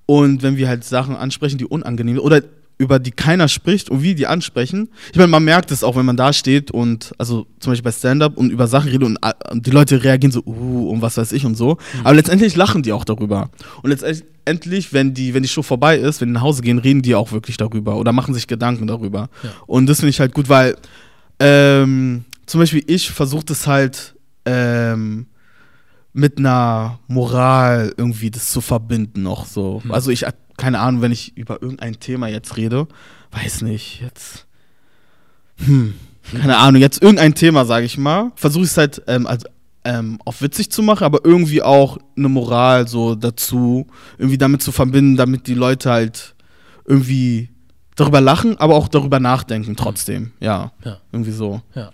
[0.05, 2.43] Und wenn wir halt Sachen ansprechen, die unangenehm sind oder
[2.77, 6.05] über die keiner spricht und wir die ansprechen, ich meine, man merkt es auch, wenn
[6.05, 9.33] man da steht und, also zum Beispiel bei Stand-Up und über Sachen redet und, äh,
[9.51, 11.77] und die Leute reagieren so, uh, und was weiß ich und so.
[12.03, 13.49] Aber letztendlich lachen die auch darüber.
[13.81, 17.01] Und letztendlich, wenn die, wenn die Show vorbei ist, wenn die nach Hause gehen, reden
[17.01, 19.29] die auch wirklich darüber oder machen sich Gedanken darüber.
[19.41, 19.49] Ja.
[19.65, 20.75] Und das finde ich halt gut, weil
[21.39, 25.27] ähm, zum Beispiel ich versuche das halt ähm,
[26.13, 29.81] mit einer Moral irgendwie das zu verbinden noch so.
[29.83, 29.91] Hm.
[29.91, 30.25] Also ich,
[30.57, 32.87] keine Ahnung, wenn ich über irgendein Thema jetzt rede,
[33.31, 34.47] weiß nicht, jetzt,
[35.57, 35.93] hm,
[36.31, 39.47] keine Ahnung, jetzt irgendein Thema, sage ich mal, versuche ich es halt ähm, also,
[39.83, 44.71] ähm, auch witzig zu machen, aber irgendwie auch eine Moral so dazu, irgendwie damit zu
[44.71, 46.35] verbinden, damit die Leute halt
[46.85, 47.49] irgendwie
[47.95, 50.31] darüber lachen, aber auch darüber nachdenken trotzdem.
[50.39, 50.97] Ja, Ja.
[51.11, 51.61] irgendwie so.
[51.75, 51.91] Ja.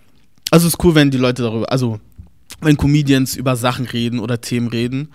[0.54, 1.98] Also es ist cool, wenn die Leute darüber, also
[2.60, 5.08] wenn Comedians über Sachen reden oder Themen reden,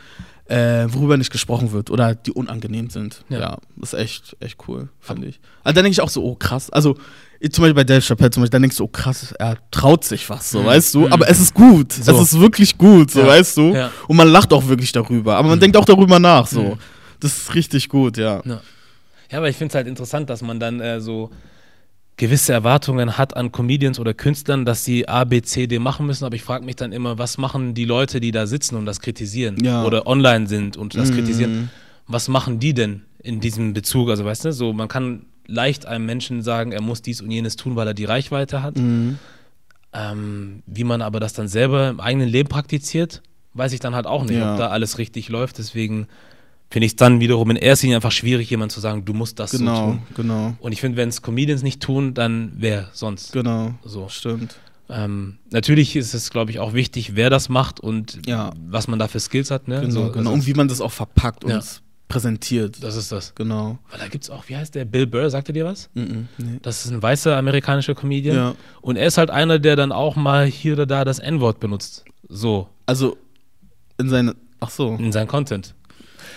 [0.49, 3.23] äh, worüber nicht gesprochen wird oder die unangenehm sind.
[3.29, 3.39] Ja.
[3.39, 5.39] Ja, das ist echt, echt cool, finde ich.
[5.63, 6.69] Also dann denke ich auch so, oh krass.
[6.71, 6.97] Also
[7.39, 10.03] ich, zum Beispiel bei Dave Chappelle zum Beispiel, dann denkst du, oh krass, er traut
[10.03, 10.65] sich was, so, Mhm.
[10.65, 10.99] weißt du?
[11.05, 11.13] Mhm.
[11.13, 11.93] Aber es ist gut.
[11.93, 12.11] So.
[12.11, 13.27] Es ist wirklich gut, so, Ja.
[13.27, 13.73] weißt du?
[13.75, 13.91] Ja.
[14.09, 15.37] Und man lacht auch wirklich darüber.
[15.37, 16.61] Aber man denkt auch darüber nach, so.
[16.63, 16.73] Mhm.
[17.21, 18.41] Das ist richtig gut, ja.
[18.45, 21.29] Ja, aber ich finde es halt interessant, dass man dann äh, so
[22.19, 26.25] gewisse Erwartungen hat an Comedians oder Künstlern, dass sie A, B, C, D machen müssen.
[26.25, 28.99] Aber ich frage mich dann immer, was machen die Leute, die da sitzen und das
[28.99, 29.83] kritisieren Ja.
[29.85, 31.13] oder online sind und das Mhm.
[31.15, 31.69] kritisieren?
[32.07, 34.09] Was machen die denn in diesem Bezug?
[34.09, 37.55] Also weißt du, so man kann leicht einem Menschen sagen, er muss dies und jenes
[37.55, 38.77] tun, weil er die Reichweite hat.
[38.77, 39.17] Mhm.
[39.93, 44.05] Ähm, wie man aber das dann selber im eigenen Leben praktiziert, weiß ich dann halt
[44.05, 44.51] auch nicht, Ja.
[44.53, 45.57] ob da alles richtig läuft.
[45.57, 46.07] Deswegen
[46.69, 49.39] finde ich es dann wiederum in erster Linie einfach schwierig, jemand zu sagen, du musst
[49.39, 50.01] das so Genau, tun.
[50.15, 53.31] genau, Und ich finde, wenn es Comedians nicht tun, dann wer sonst?
[53.33, 53.73] genau.
[53.83, 54.07] So.
[54.09, 54.55] Stimmt.
[54.91, 58.51] Ähm, natürlich ist es, glaube ich, auch wichtig, wer das macht und Ja.
[58.67, 59.67] was man da für Skills hat.
[59.67, 59.81] Ne?
[59.81, 60.17] Genau, so, genau.
[60.17, 61.61] also, Und wie man das auch verpackt und Ja.
[62.07, 62.81] präsentiert.
[62.83, 63.35] das ist das.
[63.35, 63.77] Genau.
[63.91, 64.85] Weil da gibt es auch, wie heißt der?
[64.85, 65.89] Bill Burr, sagt er dir was?
[65.93, 66.27] Mhm.
[66.39, 66.57] Nee.
[66.63, 68.35] Das ist ein weißer amerikanischer Comedian.
[68.35, 68.55] Ja.
[68.81, 72.03] Und er ist halt einer, der dann auch mal hier oder da das N-Wort benutzt.
[72.27, 73.15] So, Also
[73.99, 74.35] in seine.
[74.59, 74.95] Ach so.
[74.95, 75.75] in seinem Content.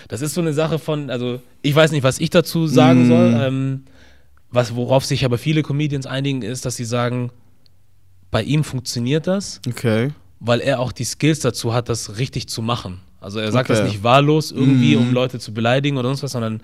[0.07, 3.07] Das ist so eine Sache von, also ich weiß nicht, was ich dazu sagen Mm.
[3.07, 3.33] soll.
[3.39, 3.83] Ähm,
[4.49, 7.31] was, worauf sich aber viele Comedians einigen, ist, dass sie sagen,
[8.29, 10.11] bei ihm funktioniert das, Okay.
[10.39, 12.99] weil er auch die Skills dazu hat, das richtig zu machen.
[13.21, 13.79] Also er sagt Okay.
[13.79, 14.99] das nicht wahllos irgendwie, Mm.
[15.01, 16.61] um Leute zu beleidigen oder sonst was, sondern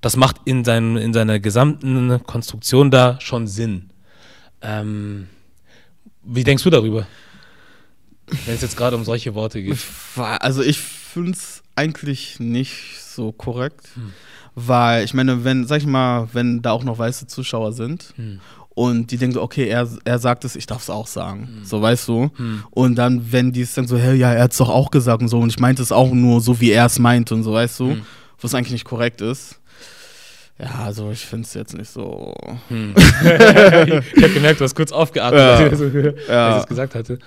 [0.00, 3.90] das macht in, seinem, in seiner gesamten Konstruktion da schon Sinn.
[4.60, 5.28] Ähm,
[6.24, 7.06] wie denkst du darüber?
[8.46, 9.78] Wenn es jetzt gerade um solche Worte geht.
[10.16, 13.88] Also ich finde es eigentlich nicht so korrekt.
[13.94, 14.12] Hm.
[14.54, 18.38] Weil, ich meine, wenn, sag ich mal, wenn da auch noch weiße Zuschauer sind Hm.
[18.74, 21.48] und die denken so, okay, er, er sagt es, ich darf es auch sagen.
[21.58, 21.64] Hm.
[21.64, 22.30] So, weißt du?
[22.70, 25.22] Und dann, wenn die es dann so, hey, ja, er hat es doch auch gesagt
[25.22, 27.52] und so und ich meinte es auch nur so, wie er es meint und so,
[27.54, 27.90] weißt du?
[27.92, 28.02] Hm.
[28.40, 29.58] Was eigentlich nicht korrekt ist.
[30.58, 32.34] Ja, also ich finde es jetzt nicht so.
[32.68, 32.92] Hm.
[32.96, 35.56] ich habe gemerkt, du hast kurz aufgeatmet, Ja.
[35.70, 36.46] als ich das- Ja.
[36.48, 37.18] als ich das gesagt hatte.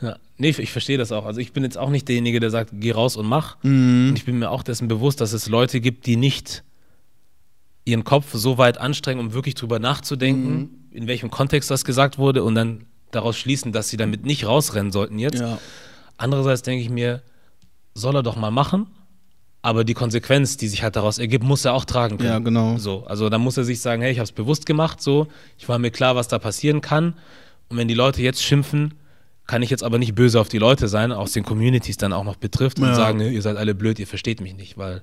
[0.00, 0.16] Ja.
[0.38, 1.24] Nee, ich verstehe das auch.
[1.24, 3.56] Also ich bin jetzt auch nicht derjenige, der sagt, geh raus und mach.
[3.62, 4.10] Mhm.
[4.10, 6.62] Und ich bin mir auch dessen bewusst, dass es Leute gibt, die nicht
[7.84, 10.70] ihren Kopf so weit anstrengen, um wirklich drüber nachzudenken, Mhm.
[10.90, 14.92] in welchem Kontext das gesagt wurde und dann daraus schließen, dass sie damit nicht rausrennen
[14.92, 15.40] sollten jetzt.
[15.40, 15.58] Ja.
[16.18, 17.22] Andererseits denke ich mir,
[17.94, 18.88] soll er doch mal machen,
[19.62, 22.28] aber die Konsequenz, die sich halt daraus ergibt, muss er auch tragen können.
[22.28, 22.76] Ja, genau.
[22.78, 25.68] So, also da muss er sich sagen, hey, ich habe es bewusst gemacht, so, ich
[25.68, 27.14] war mir klar, was da passieren kann.
[27.68, 28.94] Und wenn die Leute jetzt schimpfen,
[29.46, 32.24] kann ich jetzt aber nicht böse auf die Leute sein, aus den Communities dann auch
[32.24, 32.94] noch betrifft und Ja.
[32.94, 35.02] sagen, ihr seid alle blöd, ihr versteht mich nicht, weil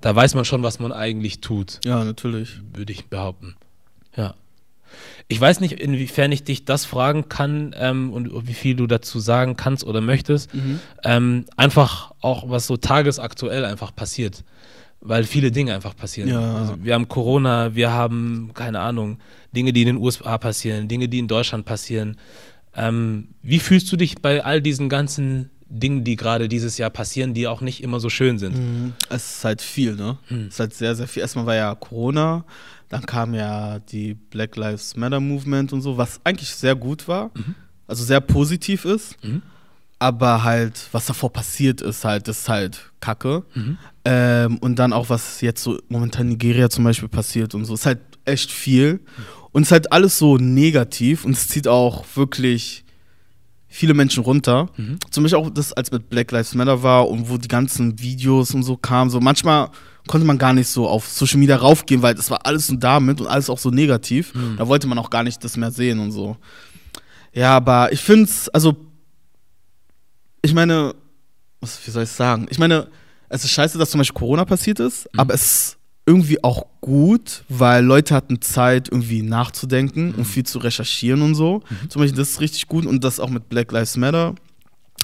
[0.00, 2.60] da weiß man schon, was man eigentlich tut, Ja, natürlich.
[2.72, 3.56] würde ich behaupten.
[4.16, 4.34] Ja.
[5.28, 9.18] Ich weiß nicht, inwiefern ich dich das fragen kann ähm, und wie viel du dazu
[9.18, 10.50] sagen kannst oder möchtest.
[11.02, 14.44] Ähm, einfach auch, was so tagesaktuell einfach passiert.
[15.00, 16.30] Weil viele Dinge einfach passieren.
[16.30, 16.56] Ja.
[16.56, 19.18] Also wir haben Corona, wir haben, keine Ahnung,
[19.52, 22.16] Dinge, die in den USA passieren, Dinge, die in Deutschland passieren.
[22.76, 27.34] Ähm, wie fühlst du dich bei all diesen ganzen Dingen, die gerade dieses Jahr passieren,
[27.34, 28.56] die auch nicht immer so schön sind?
[28.56, 28.92] Mhm.
[29.08, 30.18] Es ist halt viel, ne?
[30.28, 30.46] Hm.
[30.48, 31.22] Es ist halt sehr, sehr viel.
[31.22, 32.44] Erstmal war ja Corona,
[32.88, 37.30] dann kam ja die Black Lives Matter Movement und so, was eigentlich sehr gut war,
[37.86, 39.22] also sehr positiv ist.
[39.24, 39.42] Mhm.
[39.98, 43.44] Aber halt, was davor passiert ist, halt, ist halt Kacke.
[43.54, 43.78] Mhm.
[44.04, 47.74] Ähm, und dann auch, was jetzt so momentan in Nigeria zum Beispiel passiert und so,
[47.74, 49.00] ist halt echt viel.
[49.54, 52.84] Und es ist halt alles so negativ und es zieht auch wirklich
[53.68, 54.68] viele Menschen runter.
[54.76, 54.98] Mhm.
[55.10, 58.52] Zum Beispiel auch das, als mit Black Lives Matter war und wo die ganzen Videos
[58.52, 59.10] und so kamen.
[59.10, 59.70] So manchmal
[60.08, 63.20] konnte man gar nicht so auf Social Media raufgehen, weil das war alles so damit
[63.20, 64.34] und alles auch so negativ.
[64.34, 64.56] Mhm.
[64.58, 66.36] Da wollte man auch gar nicht das mehr sehen und so.
[67.32, 68.76] Ja, aber ich finde es, also,
[70.42, 70.94] ich meine,
[71.60, 72.46] was, wie soll ich sagen?
[72.50, 72.88] Ich meine,
[73.28, 75.20] es ist scheiße, dass zum Beispiel Corona passiert ist, Mhm.
[75.20, 75.76] aber es
[76.06, 80.14] irgendwie auch gut, weil Leute hatten Zeit, irgendwie nachzudenken Mhm.
[80.16, 81.62] und viel zu recherchieren und so.
[81.88, 84.34] Zum Beispiel, das ist richtig gut und das auch mit Black Lives Matter,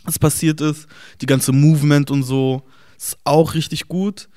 [0.05, 0.87] was passiert ist.
[1.23, 2.63] Die ganze Movement und so
[2.99, 4.29] ist auch richtig gut.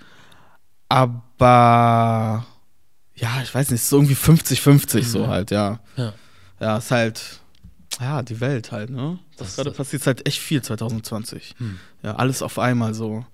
[1.08, 2.46] Aber
[3.16, 5.28] ja, ich weiß nicht, es ist so irgendwie 50-50 so Mhm.
[5.28, 5.80] halt, ja.
[5.98, 6.14] Ja.
[6.60, 7.42] Ja, ist halt,
[8.00, 9.20] ja, die Welt halt, ne?
[9.38, 11.56] Das Das gerade passiert halt echt viel 2020.
[11.58, 11.78] Hm.
[12.04, 13.26] Ja, alles auf einmal so.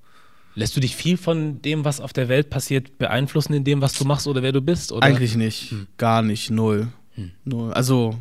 [0.60, 3.94] Lässt du dich viel von dem, was auf der Welt passiert, beeinflussen in dem, was
[3.94, 4.92] du machst oder wer du bist?
[4.92, 5.06] Oder?
[5.06, 5.72] Eigentlich nicht.
[5.72, 5.88] Hm.
[5.98, 6.50] Gar nicht.
[6.50, 6.90] Null.
[7.16, 7.32] Hm.
[7.46, 7.72] Null.
[7.72, 8.16] Also,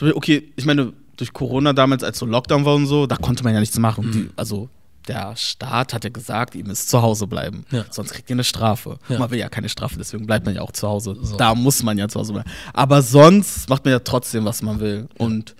[0.00, 3.52] okay, ich meine, durch Corona damals, als so Lockdown war und so, da konnte man
[3.52, 4.04] ja nichts machen.
[4.04, 4.12] Hm.
[4.12, 4.70] Die, also,
[5.06, 7.66] der Staat hat ja gesagt, ihr müsst zu Hause bleiben.
[7.70, 7.84] Ja.
[7.90, 8.98] Sonst kriegt ihr eine Strafe.
[9.10, 9.18] Ja.
[9.18, 11.14] Man will ja keine Strafe, deswegen bleibt man ja auch zu Hause.
[11.20, 11.36] So.
[11.36, 12.50] Da muss man ja zu Hause bleiben.
[12.72, 15.08] Aber sonst macht man ja trotzdem, was man will.
[15.18, 15.54] Und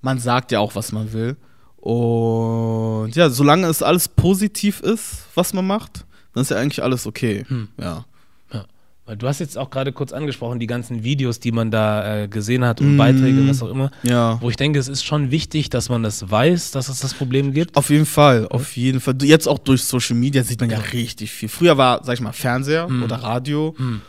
[0.00, 1.36] man sagt ja auch, was man will.
[1.84, 7.06] Und ja, solange es alles positiv ist, was man macht, dann ist ja eigentlich alles
[7.06, 7.44] okay.
[7.46, 7.68] Hm.
[7.78, 8.06] Ja.
[8.52, 8.64] Ja.
[9.04, 12.28] Weil du hast jetzt auch gerade kurz angesprochen, die ganzen Videos, die man da äh,
[12.28, 12.96] gesehen hat und Mhm.
[12.96, 13.90] Beiträge, was auch immer.
[14.02, 14.38] Ja.
[14.40, 17.52] Wo ich denke, es ist schon wichtig, dass man das weiß, dass es das Problem
[17.52, 17.76] gibt.
[17.76, 19.16] Auf jeden Fall, auf jeden Fall.
[19.22, 21.50] Jetzt auch durch Social Media sieht man ja richtig viel.
[21.50, 23.02] Früher war, sag ich mal, Fernseher Hm.
[23.02, 24.00] oder Radio Hm.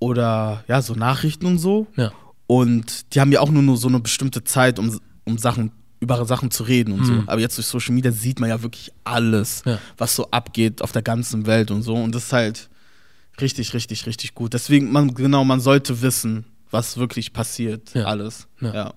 [0.00, 1.86] oder ja, so Nachrichten und so.
[1.96, 2.12] Ja.
[2.46, 5.72] Und die haben ja auch nur, nur so eine bestimmte Zeit, um, um Sachen,
[6.02, 7.12] über Sachen zu reden und so.
[7.12, 7.28] Mhm.
[7.28, 9.78] Aber jetzt durch Social Media sieht man ja wirklich alles, Ja.
[9.96, 11.94] was so abgeht auf der ganzen Welt und so.
[11.94, 12.68] Und das ist halt
[13.40, 14.52] richtig, richtig, richtig gut.
[14.52, 18.04] Deswegen, man, genau, man sollte wissen, was wirklich passiert, Ja.
[18.04, 18.48] alles.
[18.60, 18.74] Ja.
[18.74, 18.94] Ja.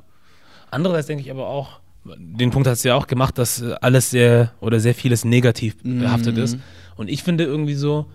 [0.71, 1.79] Andererseits denke ich aber auch,
[2.17, 6.35] den Punkt hast du ja auch gemacht, dass alles sehr oder sehr vieles negativ behaftet
[6.37, 6.43] Mhm.
[6.43, 6.57] ist.
[6.95, 8.07] Und ich finde irgendwie so,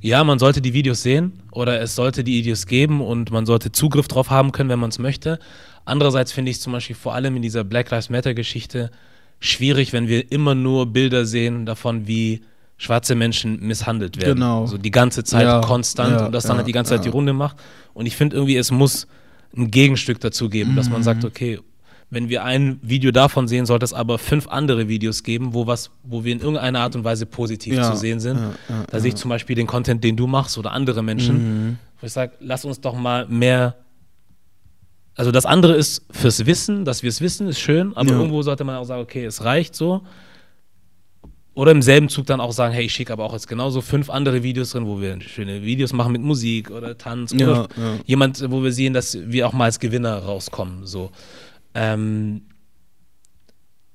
[0.00, 3.72] ja, man sollte die Videos sehen oder es sollte die Videos geben und man sollte
[3.72, 5.38] Zugriff drauf haben können, wenn man es möchte.
[5.86, 8.90] Andererseits finde ich zum Beispiel vor allem in dieser Black Lives Matter Geschichte
[9.40, 12.42] schwierig, wenn wir immer nur Bilder sehen davon, wie
[12.76, 14.34] schwarze Menschen misshandelt werden.
[14.34, 14.66] Genau.
[14.66, 17.04] So die ganze Zeit Ja, konstant ja, und das dann ja, halt die ganze Zeit
[17.06, 17.08] die.
[17.08, 17.56] Runde macht.
[17.94, 19.06] Und ich finde irgendwie, es muss
[19.56, 21.28] ein Gegenstück dazu geben, dass man sagt, Mhm.
[21.28, 21.58] okay,
[22.10, 25.90] wenn wir ein Video davon sehen, sollte es aber fünf andere Videos geben, wo was,
[26.04, 28.36] wo wir in irgendeiner Art und Weise positiv Ja, zu sehen sind.
[28.38, 31.36] ja, ja, da sehe ich zum Beispiel den Content, den du machst oder andere Menschen,
[31.68, 31.78] Mhm.
[32.00, 33.76] wo ich sage, lass uns doch mal mehr.
[35.16, 38.16] Also das andere ist fürs Wissen, dass wir es wissen, ist schön, aber Ja.
[38.18, 40.02] irgendwo sollte man auch sagen, okay, es reicht so.
[41.54, 44.10] Oder im selben Zug dann auch sagen, hey, ich schicke aber auch jetzt genauso fünf
[44.10, 47.94] andere Videos drin, wo wir schöne Videos machen mit Musik oder Tanz Ja, oder ja.
[48.04, 50.84] jemand, wo wir sehen, dass wir auch mal als Gewinner rauskommen.
[50.84, 51.10] So.
[51.74, 52.42] Ähm,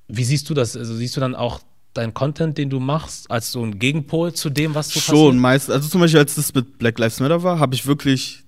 [0.08, 0.76] wie siehst du das?
[0.76, 1.60] Also siehst du dann auch
[1.94, 5.70] deinen Content, den du machst, als so ein Gegenpol zu dem, was so Schon, meist,
[5.70, 8.42] also zum Beispiel, als das mit Black Lives Matter war, habe ich wirklich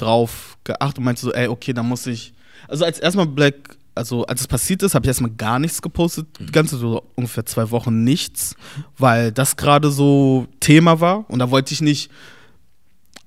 [0.00, 2.32] drauf geachtet und meinte so, ey, okay, da muss ich.
[2.68, 6.26] Also als erstmal Black, also als es passiert ist, habe ich erstmal gar nichts gepostet,
[6.38, 8.54] die ganze so ungefähr zwei Wochen nichts,
[8.98, 12.10] weil das gerade so Thema war und da wollte ich nicht,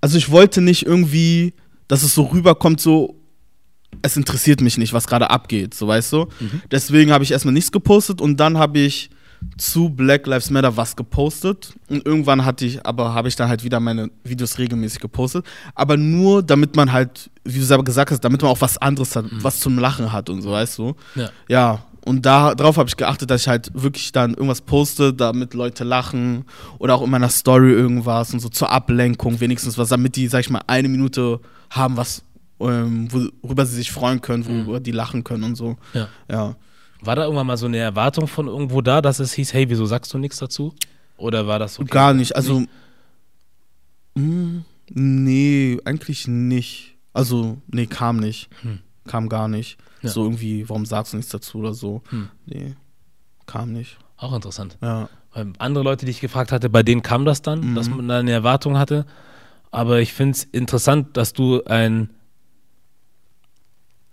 [0.01, 1.53] also ich wollte nicht irgendwie,
[1.87, 3.15] dass es so rüberkommt, so,
[4.01, 6.27] es interessiert mich nicht, was gerade abgeht, so weißt du.
[6.71, 9.09] Deswegen habe ich erstmal nichts gepostet und dann habe ich
[9.57, 13.63] zu Black Lives Matter was gepostet und irgendwann hatte ich, aber habe ich dann halt
[13.63, 18.21] wieder meine Videos regelmäßig gepostet, aber nur damit man halt, wie du selber gesagt hast,
[18.21, 20.95] damit man auch was anderes hat, was zum Lachen hat und so, weißt du.
[21.15, 21.29] Ja.
[21.47, 25.53] Ja, und da, darauf habe ich geachtet, dass ich halt wirklich dann irgendwas poste, damit
[25.53, 26.45] Leute lachen
[26.79, 30.41] oder auch in meiner Story irgendwas und so zur Ablenkung wenigstens was, damit die, sag
[30.41, 31.39] ich mal, eine Minute
[31.69, 32.23] haben, was,
[32.59, 33.07] ähm,
[33.41, 35.77] worüber sie sich freuen können, worüber die lachen können und so.
[35.93, 36.07] Ja.
[36.29, 36.55] Ja.
[37.05, 39.85] War da irgendwann mal so eine Erwartung von irgendwo da, dass es hieß, hey, wieso
[39.85, 40.73] sagst du nichts dazu?
[41.17, 41.89] Oder war das okay?
[41.89, 42.35] Gar nicht.
[42.35, 42.63] Also,
[44.15, 46.95] mh, nee, eigentlich nicht.
[47.13, 48.49] Also, nee, kam nicht.
[48.61, 48.79] Hm.
[49.05, 49.77] Kam gar nicht.
[50.01, 50.09] Ja.
[50.09, 52.01] So irgendwie, warum sagst du nichts dazu oder so?
[52.09, 52.29] Hm.
[52.45, 52.75] Nee,
[53.45, 53.97] kam nicht.
[54.17, 54.77] Auch interessant.
[54.81, 55.09] Ja.
[55.33, 57.75] Weil andere Leute, die ich gefragt hatte, bei denen kam das dann, Mhm.
[57.75, 59.05] dass man da eine Erwartung hatte.
[59.71, 62.09] Aber ich finde es interessant, dass du ein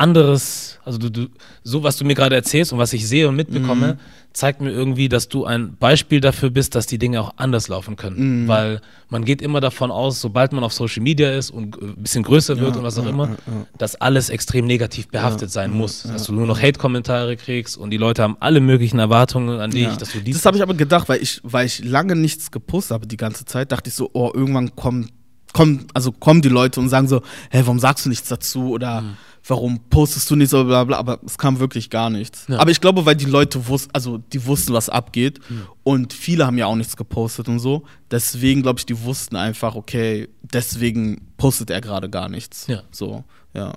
[0.01, 1.27] anderes, also du, du,
[1.63, 3.99] so was du mir gerade erzählst und was ich sehe und mitbekomme, Mhm.
[4.33, 7.97] zeigt mir irgendwie, dass du ein Beispiel dafür bist, dass die Dinge auch anders laufen
[7.97, 8.45] können.
[8.45, 8.49] Mhm.
[8.49, 12.23] Weil man geht immer davon aus, sobald man auf Social Media ist und ein bisschen
[12.23, 13.37] größer wird Ja, und was auch ja, immer, ja,
[13.79, 16.03] dass alles extrem negativ behaftet sein muss.
[16.05, 19.89] dass du nur noch Hate-Kommentare kriegst und die Leute haben alle möglichen Erwartungen an dich,
[19.97, 22.95] dass du dies Das habe ich aber gedacht, weil ich, weil ich lange nichts gepostet
[22.95, 25.11] habe die ganze Zeit, dachte ich so, oh, irgendwann kommen,
[25.53, 29.01] kommen, also kommen die Leute und sagen so, hey, warum sagst du nichts dazu oder
[29.03, 29.17] Mhm.
[29.47, 32.47] warum postest du nicht so, bla bla, aber es kam wirklich gar nichts.
[32.49, 32.59] Ja.
[32.59, 35.63] Aber ich glaube, weil die Leute wussten, also die wussten, was abgeht Mhm.
[35.83, 39.75] und viele haben ja auch nichts gepostet und so, deswegen glaube ich, die wussten einfach,
[39.75, 42.67] okay, deswegen postet er gerade gar nichts.
[42.67, 42.83] Ja.
[42.91, 43.25] So,
[43.55, 43.73] ja.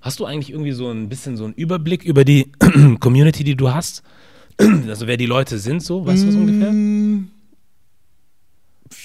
[0.00, 2.50] Hast du eigentlich irgendwie so ein bisschen so einen Überblick über die
[3.00, 4.02] Community, die du hast?
[4.88, 6.72] Also wer die Leute sind, so, weißt du das ungefähr?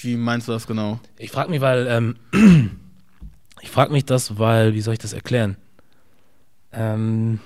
[0.01, 0.99] Wie meinst du das genau?
[1.17, 2.15] Ich frage mich, weil, ähm,
[3.61, 5.55] ich frage mich das, weil, wie soll ich das erklären?
[6.71, 7.39] Ähm,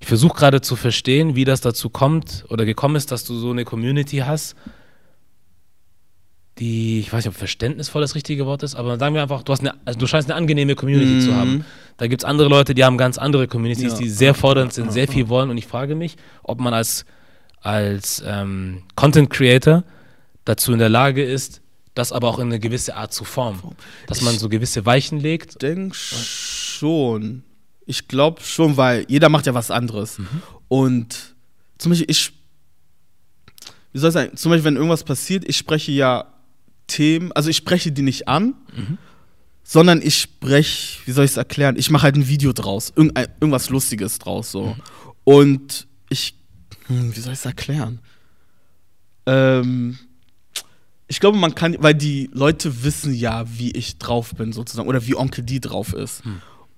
[0.00, 3.50] ich versuche gerade zu verstehen, wie das dazu kommt oder gekommen ist, dass du so
[3.50, 4.54] eine Community hast,
[6.58, 9.52] die, ich weiß nicht, ob verständnisvoll das richtige Wort ist, aber sagen wir einfach, du,
[9.52, 11.34] hast eine, also du scheinst eine angenehme Community zu Mhm.
[11.36, 11.64] haben.
[11.98, 13.98] Da gibt es andere Leute, die haben ganz andere Communities, Ja.
[13.98, 15.50] die sehr fordernd sind, sehr viel wollen.
[15.50, 17.04] Und ich frage mich, ob man als,
[17.60, 19.84] als ähm, Content Creator
[20.48, 21.60] dazu in der Lage ist,
[21.94, 23.60] das aber auch in eine gewisse Art zu formen.
[24.06, 25.50] Dass man Ich- so gewisse Weichen legt.
[25.52, 27.42] Ich denke schon.
[27.86, 30.18] Ich glaube schon, weil jeder macht ja was anderes.
[30.68, 31.34] Und
[31.78, 32.32] zum Beispiel, ich,
[33.92, 36.26] wie soll ich sagen, zum Beispiel, wenn irgendwas passiert, ich spreche ja
[36.86, 38.54] Themen, also ich spreche die nicht an,
[39.64, 43.26] sondern ich spreche, wie soll ich es erklären, ich mache halt ein Video draus, irgendein,
[43.40, 44.76] irgendwas Lustiges draus so.
[45.24, 46.34] Und ich,
[46.86, 48.00] hm, wie soll ich es erklären?
[49.26, 49.98] Ähm,
[51.08, 55.06] ich glaube, man kann, weil die Leute wissen ja, wie ich drauf bin, sozusagen, oder
[55.06, 56.22] wie Onkel die drauf ist.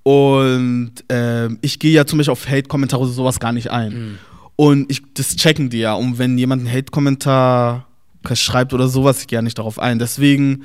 [0.03, 4.19] Und ähm, ich gehe ja zum Beispiel auf Hate-Kommentare oder sowas gar nicht ein.
[4.57, 5.95] Und ich, das checken die ja.
[5.95, 7.87] Und wenn jemand einen Hate-Kommentar
[8.35, 9.99] schreibt oder sowas, ich gehe ja nicht darauf ein.
[9.99, 10.65] Deswegen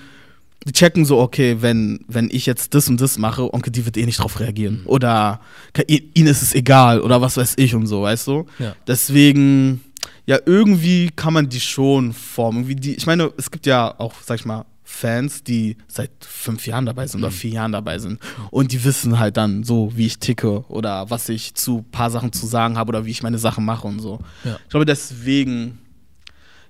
[0.67, 3.97] die checken so, okay, wenn, wenn ich jetzt das und das mache, Onkel die wird
[3.97, 4.81] eh nicht drauf reagieren.
[4.81, 4.87] Mhm.
[4.87, 5.39] Oder
[5.87, 8.45] ihnen ist es egal oder was weiß ich und so, weißt du?
[8.57, 8.75] Ja.
[8.87, 9.81] Deswegen,
[10.25, 12.67] ja, irgendwie kann man die schon formen.
[12.67, 16.85] Die, ich meine, es gibt ja auch, sag ich mal, Fans, die seit fünf Jahren
[16.85, 18.19] dabei sind oder vier Jahren dabei sind.
[18.51, 22.31] Und die wissen halt dann so, wie ich ticke oder was ich zu paar Sachen
[22.31, 24.19] zu sagen habe oder wie ich meine Sachen mache und so.
[24.43, 24.57] Ja.
[24.63, 25.79] Ich glaube, deswegen,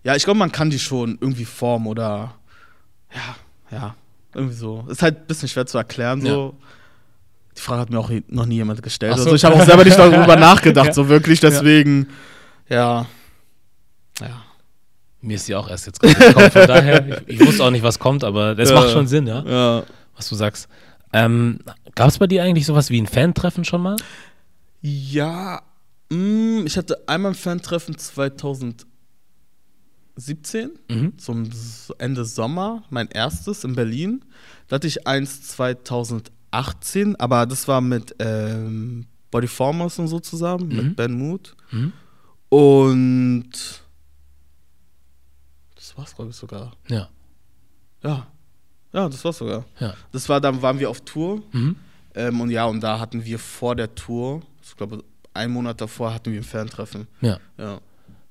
[0.03, 2.35] ja, ich glaube, man kann die schon irgendwie formen oder,
[3.13, 3.35] ja,
[3.77, 3.95] ja,
[4.33, 4.85] irgendwie so.
[4.89, 6.55] Ist halt ein bisschen schwer zu erklären, so.
[7.57, 9.13] Die Frage hat mir auch noch nie jemand gestellt.
[9.13, 9.23] Ach so.
[9.25, 10.93] Also ich habe auch selber nicht darüber nachgedacht, Ja.
[10.93, 12.07] so wirklich, deswegen,
[12.69, 13.05] ja.
[14.21, 14.43] Ja.
[15.21, 16.51] Mir ist sie auch erst jetzt gekommen.
[16.51, 18.75] Von daher, ich, ich wusste auch nicht, was kommt, aber das Ja.
[18.75, 19.83] macht schon Sinn, ja, Ja.
[20.15, 20.67] was du sagst.
[21.13, 21.59] Ähm,
[21.95, 23.95] Gab es bei dir eigentlich sowas wie ein Fan-Treffen schon mal?
[24.81, 25.61] Ja,
[26.11, 28.85] mm, ich hatte einmal ein Fan-Treffen 2017,
[30.89, 31.17] Mhm.
[31.17, 31.49] zum
[31.97, 34.23] Ende Sommer, mein erstes in Berlin.
[34.67, 40.75] Da hatte ich eins 2018, aber das war mit ähm, Bodyformers und so zusammen, Mhm.
[40.75, 41.55] mit Ben Mood.
[41.71, 41.93] Mhm.
[42.49, 43.51] Und
[45.95, 46.71] das war's, glaube ich, sogar.
[46.87, 47.09] Ja.
[48.03, 48.27] Ja.
[48.93, 49.65] Ja, das war's sogar.
[49.79, 49.93] Ja.
[50.11, 51.41] Das war, dann waren wir auf Tour.
[51.51, 51.75] Mhm.
[52.13, 56.13] Ähm, und ja, und da hatten wir vor der Tour, ich glaube, einen Monat davor
[56.13, 57.07] hatten wir ein Fantreffen.
[57.21, 57.39] ja.
[57.57, 57.79] Ja.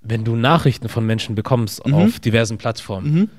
[0.07, 1.95] Wenn du Nachrichten von Menschen bekommst Mhm.
[1.95, 3.31] auf diversen Plattformen, Mhm.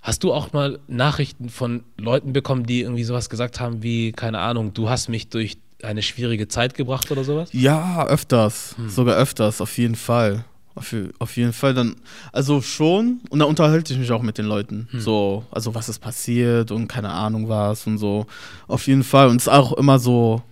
[0.00, 4.38] hast du auch mal Nachrichten von Leuten bekommen, die irgendwie sowas gesagt haben wie, keine
[4.38, 7.50] Ahnung, du hast mich durch eine schwierige Zeit gebracht oder sowas?
[7.52, 8.74] Ja, öfters.
[8.88, 10.44] Sogar öfters, auf jeden Fall.
[10.76, 11.94] Auf, auf jeden Fall dann,
[12.32, 14.88] also schon, und da unterhalte ich mich auch mit den Leuten.
[14.92, 18.26] So, also was ist passiert und keine Ahnung was und so.
[18.66, 19.28] Auf jeden Fall.
[19.28, 20.42] Und es ist auch immer so,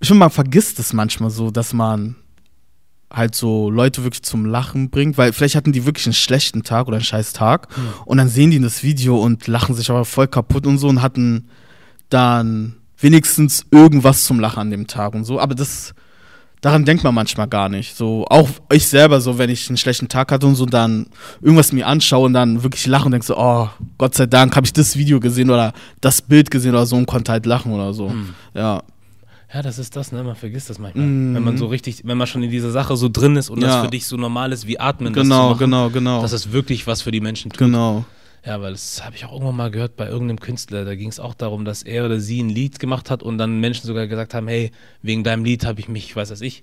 [0.00, 2.16] ich finde, man vergisst es manchmal so, dass man
[3.12, 6.86] halt so Leute wirklich zum Lachen bringt, weil vielleicht hatten die wirklich einen schlechten Tag
[6.86, 7.68] oder einen scheiß Tag
[8.06, 11.02] und dann sehen die das Video und lachen sich aber voll kaputt und so und
[11.02, 11.48] hatten
[12.08, 15.92] dann wenigstens irgendwas zum Lachen an dem Tag und so, aber das
[16.60, 17.96] daran denkt man manchmal gar nicht.
[17.96, 21.06] So auch ich selber so, wenn ich einen schlechten Tag hatte und so dann
[21.40, 24.66] irgendwas mir anschaue und dann wirklich lachen und denk so, oh, Gott sei Dank habe
[24.66, 27.92] ich das Video gesehen oder das Bild gesehen oder so und konnte halt lachen oder
[27.94, 28.12] so.
[28.54, 28.82] Ja.
[29.52, 30.22] Ja, das ist das, ne?
[30.22, 31.04] Man vergisst das manchmal.
[31.04, 31.34] Mhm.
[31.34, 33.70] Wenn man so richtig, wenn man schon in dieser Sache so drin ist und das
[33.70, 33.82] Ja.
[33.84, 36.22] für dich so normal ist wie Atmen, das Genau, machen, genau, genau.
[36.22, 37.58] dass es wirklich was für die Menschen tut.
[37.58, 38.04] Genau.
[38.44, 40.84] Ja, weil das habe ich auch irgendwann mal gehört bei irgendeinem Künstler.
[40.84, 43.60] Da ging es auch darum, dass er oder sie ein Lied gemacht hat und dann
[43.60, 44.70] Menschen sogar gesagt haben, hey,
[45.02, 46.62] wegen deinem Lied habe ich mich, weiß was ich,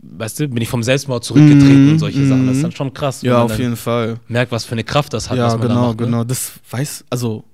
[0.00, 2.46] weißt du, bin ich vom Selbstmord zurückgetreten Mhm, und solche Sachen.
[2.46, 2.62] Das ist mhm.
[2.62, 4.18] dann schon krass, Ja, auf jeden Fall.
[4.28, 6.00] merkt, was für eine Kraft das hat, ja, was man da genau, macht.
[6.00, 6.06] Ne?
[6.06, 6.24] genau.
[6.24, 7.44] Das weiß, also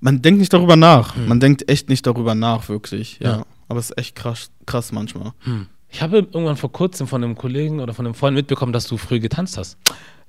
[0.00, 1.14] man denkt nicht darüber nach.
[1.16, 3.18] Man denkt echt nicht darüber nach, wirklich.
[3.20, 3.36] Ja.
[3.38, 3.46] Ja.
[3.68, 5.32] Aber es ist echt krass, krass manchmal.
[5.40, 5.66] Hm.
[5.88, 8.96] Ich habe irgendwann vor kurzem von einem Kollegen oder von einem Freund mitbekommen, dass du
[8.96, 9.76] früh getanzt hast.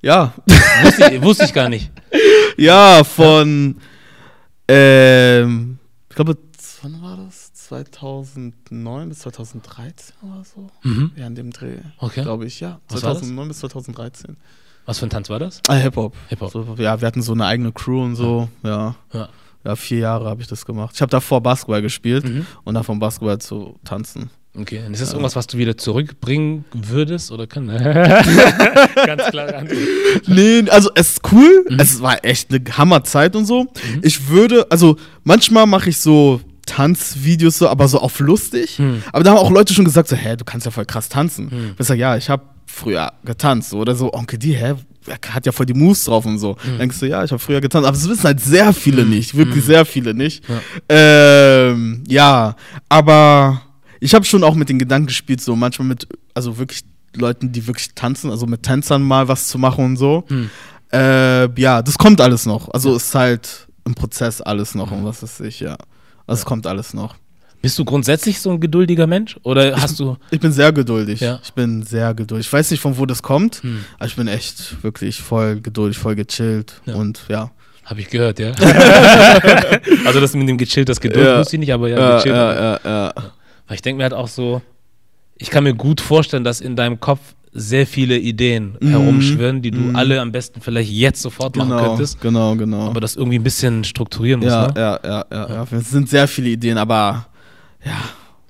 [0.04, 0.34] Ja.
[0.82, 1.90] Wusste ich, wusste ich gar nicht.
[2.58, 3.76] ja, von
[4.68, 5.78] ähm,
[6.10, 6.36] ich glaube,
[6.82, 7.52] wann war das?
[7.54, 10.68] 2009 bis 2013 oder so?
[10.82, 11.12] Mhm.
[11.16, 11.78] Ja, in dem Dreh.
[11.98, 12.22] Okay.
[12.22, 12.80] Glaube ich, ja.
[12.88, 13.20] Was war das?
[13.20, 14.36] 2009 bis 2013.
[14.86, 15.62] Was für ein Tanz war das?
[15.68, 16.14] Ah, Hip-Hop.
[16.28, 16.50] Hip-Hop.
[16.52, 18.50] So, ja, wir hatten so eine eigene Crew und so.
[18.62, 18.94] Ja.
[19.14, 19.28] Ja.
[19.64, 20.90] Ja, vier Jahre habe ich das gemacht.
[20.94, 22.46] Ich habe davor Basketball gespielt Mhm.
[22.64, 24.28] und dann vom Basketball zu tanzen.
[24.56, 27.76] Okay, und ist das irgendwas, was du wieder zurückbringen würdest oder können?
[29.06, 29.78] Ganz klare Antwort.
[30.28, 31.64] Nee, also es ist cool.
[31.68, 31.80] Mhm.
[31.80, 33.66] Es war echt eine Hammerzeit und so.
[34.02, 38.78] Ich würde, also manchmal mache ich so Tanzvideos so, aber so auf lustig.
[38.78, 39.02] Mhm.
[39.12, 41.46] Aber da haben auch Leute schon gesagt so, hä, du kannst ja voll krass tanzen.
[41.46, 41.74] Mhm.
[41.76, 44.12] Ich sag, ja, ich habe früher getanzt so, oder so.
[44.12, 44.74] Onkel die, hä,
[45.06, 46.52] er hat ja voll die Moves drauf und so.
[46.52, 46.68] Mhm.
[46.68, 47.88] Dann denkst du, ja, ich habe früher getanzt.
[47.88, 50.44] Aber das wissen halt sehr viele nicht, wirklich sehr viele nicht.
[50.48, 50.60] Ja.
[50.88, 52.54] Ähm, ja,
[52.88, 53.62] aber
[54.04, 56.82] ich habe schon auch mit den Gedanken gespielt, so manchmal mit, also wirklich
[57.16, 60.24] Leuten, die wirklich tanzen, also mit Tänzern mal was zu machen und so.
[60.28, 60.50] Hm.
[60.92, 62.68] Äh, ja, das kommt alles noch.
[62.72, 65.76] Also ist halt im Prozess alles noch und was ist ich, ja.
[66.26, 67.14] Also es kommt alles noch.
[67.62, 70.18] Bist du grundsätzlich so ein geduldiger Mensch oder hast du?
[70.30, 71.20] Ich bin sehr geduldig.
[71.20, 71.40] Ja.
[71.42, 72.46] Ich bin sehr geduldig.
[72.46, 73.84] Ich weiß nicht, von wo das kommt, Hm.
[73.96, 76.94] aber ich bin echt wirklich voll geduldig, voll gechillt Ja.
[76.96, 77.50] und ja.
[77.86, 78.52] Habe ich gehört, ja.
[80.04, 81.38] also das mit dem gechillt, das Geduld Ja.
[81.38, 82.34] wusste ich nicht, aber ja, Ja, gechillt.
[82.36, 83.14] ja, ja, ja.
[83.66, 84.62] Weil ich denke mir halt auch so,
[85.36, 88.88] ich kann mir gut vorstellen, dass in deinem Kopf sehr viele Ideen Mhm.
[88.88, 89.96] herumschwirren, die du Mhm.
[89.96, 92.88] alle am besten vielleicht jetzt sofort machen Genau, könntest, genau, genau.
[92.88, 94.50] aber das irgendwie ein bisschen strukturieren musst.
[94.52, 94.74] ja, ne?
[94.76, 95.66] ja, ja, ja, ja.
[95.78, 97.26] Es sind sehr viele Ideen, aber
[97.84, 97.96] ja,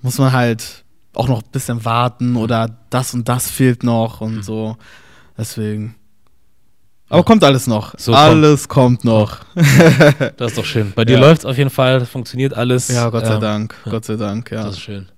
[0.00, 4.42] muss man halt auch noch ein bisschen warten oder das und das fehlt noch und
[4.42, 4.76] so.
[5.36, 5.94] Deswegen.
[7.08, 7.94] Aber kommt alles noch.
[7.98, 9.40] So alles kommt, noch.
[10.36, 10.92] Das ist doch schön.
[10.96, 11.20] Bei dir Ja.
[11.20, 12.88] läuft es auf jeden Fall, funktioniert alles.
[12.88, 13.74] Ja, Gott sei Ähm, Dank.
[13.88, 14.64] Gott sei Dank, ja.
[14.64, 15.08] Das ist schön.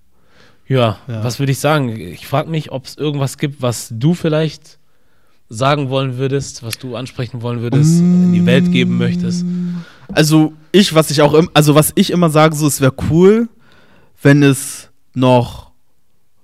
[0.68, 1.22] Ja, Ja.
[1.24, 1.90] was würde ich sagen?
[1.96, 4.78] Ich frage mich, ob es irgendwas gibt, was du vielleicht
[5.48, 9.46] sagen wollen würdest, was du ansprechen wollen würdest, in die Welt geben möchtest.
[10.12, 13.48] Also ich, was ich auch, im, also was ich immer sage, so es wäre cool,
[14.22, 15.70] wenn es noch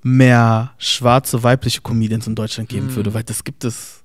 [0.05, 2.95] mehr schwarze weibliche Comedians in Deutschland geben Mhm.
[2.97, 4.02] würde, weil das gibt es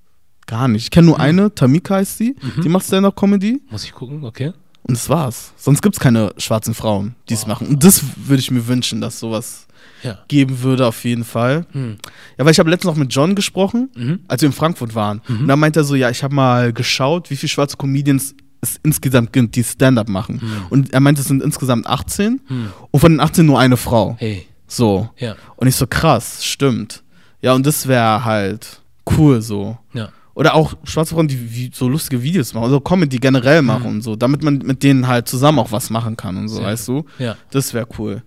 [0.47, 0.83] gar nicht.
[0.85, 2.61] Ich kenne nur eine, Tamika heißt sie, Mhm.
[2.61, 4.53] die macht Stand-up-Comedy Muss ich gucken, okay.
[4.83, 5.53] und das war's.
[5.57, 7.47] Sonst gibt es keine schwarzen Frauen, die es Wow.
[7.49, 7.67] machen.
[7.67, 9.67] Und das würde ich mir wünschen, dass sowas
[10.03, 10.19] Ja.
[10.27, 11.65] geben würde, auf jeden Fall.
[11.71, 11.97] Hm.
[12.37, 14.19] Ja, weil ich habe letztens noch mit John gesprochen, Mhm.
[14.27, 15.21] als wir in Frankfurt waren.
[15.27, 15.39] Mhm.
[15.41, 18.79] Und da meinte er so, ja, ich habe mal geschaut, wie viele schwarze Comedians es
[18.83, 20.39] insgesamt gibt, die Stand-up machen.
[20.41, 20.65] Mhm.
[20.69, 22.67] Und er meinte, es sind insgesamt 18 Hm.
[22.91, 24.15] und von den 18 nur eine Frau.
[24.19, 25.09] Hey, So.
[25.17, 27.03] ja, Und ich so, krass, stimmt.
[27.41, 28.81] Ja, und das wäre halt
[29.17, 29.77] cool so.
[29.93, 30.09] ja.
[30.37, 34.01] Oder auch schwarze Frauen, die wie, so lustige Videos machen, also Comedy generell machen und
[34.03, 36.87] so, damit man mit denen halt zusammen auch was machen kann und so, Sehr weißt
[36.89, 37.05] du?
[37.17, 37.35] Ja.
[37.49, 38.21] Das wäre cool.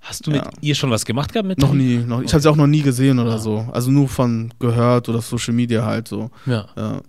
[0.00, 0.50] Hast du mit Ja.
[0.62, 2.80] ihr schon was gemacht gehabt mit Noch nie, noch, ich habe sie auch noch nie
[2.80, 3.38] gesehen oder Ah.
[3.38, 3.68] so.
[3.70, 6.30] Also nur von gehört oder Social Media halt so.
[6.46, 7.02] Ja, Ja.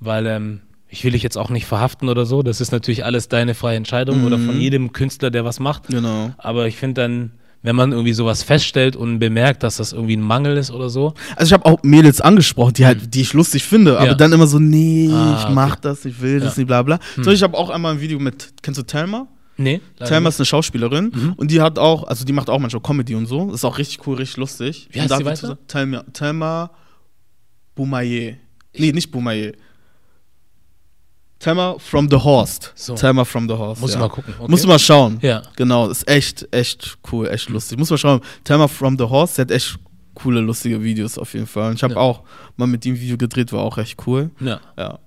[0.00, 2.42] weil ähm, ich will dich jetzt auch nicht verhaften oder so.
[2.42, 4.26] Das ist natürlich alles deine freie Entscheidung Mhm.
[4.26, 5.86] oder von jedem Künstler, der was macht.
[5.86, 6.32] Genau.
[6.38, 7.30] Aber ich finde dann,
[7.62, 11.14] wenn man irgendwie sowas feststellt und bemerkt, dass das irgendwie ein Mangel ist oder so,
[11.36, 14.14] Also ich habe auch Mädels angesprochen, die halt, die ich lustig finde, aber Ja.
[14.14, 16.60] dann immer so, nee, Ah, ich mach das, ich will das Ja.
[16.60, 16.98] nicht, bla bla.
[17.20, 19.26] So, ich habe auch einmal ein Video mit, kennst du Telma?
[19.60, 19.80] nee.
[19.98, 20.10] nicht.
[20.10, 21.32] ist eine Schauspielerin Mhm.
[21.36, 23.52] und die hat auch, also die macht auch manchmal Comedy und so.
[23.52, 24.88] Ist auch richtig cool, richtig lustig.
[24.92, 25.58] Wie heißt sie hat weiter?
[25.66, 26.70] Telma, Telma
[27.74, 28.38] Boumaye.
[28.76, 29.52] Nee, nicht Boumaye.
[31.40, 32.72] Telma from the Horst.
[32.74, 32.94] So.
[32.94, 33.80] Telma from the Horst.
[33.80, 33.96] Muss ja.
[33.96, 34.34] ich mal gucken.
[34.38, 34.50] Okay.
[34.50, 35.18] Musst du mal schauen.
[35.22, 35.42] Ja.
[35.56, 37.78] Genau, ist echt, echt cool, echt lustig.
[37.78, 38.20] Muss mal schauen.
[38.44, 39.78] Telma from the Horse, der hat echt
[40.14, 41.70] coole, lustige Videos auf jeden Fall.
[41.70, 42.00] Und ich habe Ja.
[42.00, 42.22] auch
[42.56, 44.30] mal mit ihm Video gedreht, war auch echt cool.
[44.40, 44.98] Ja, Ja.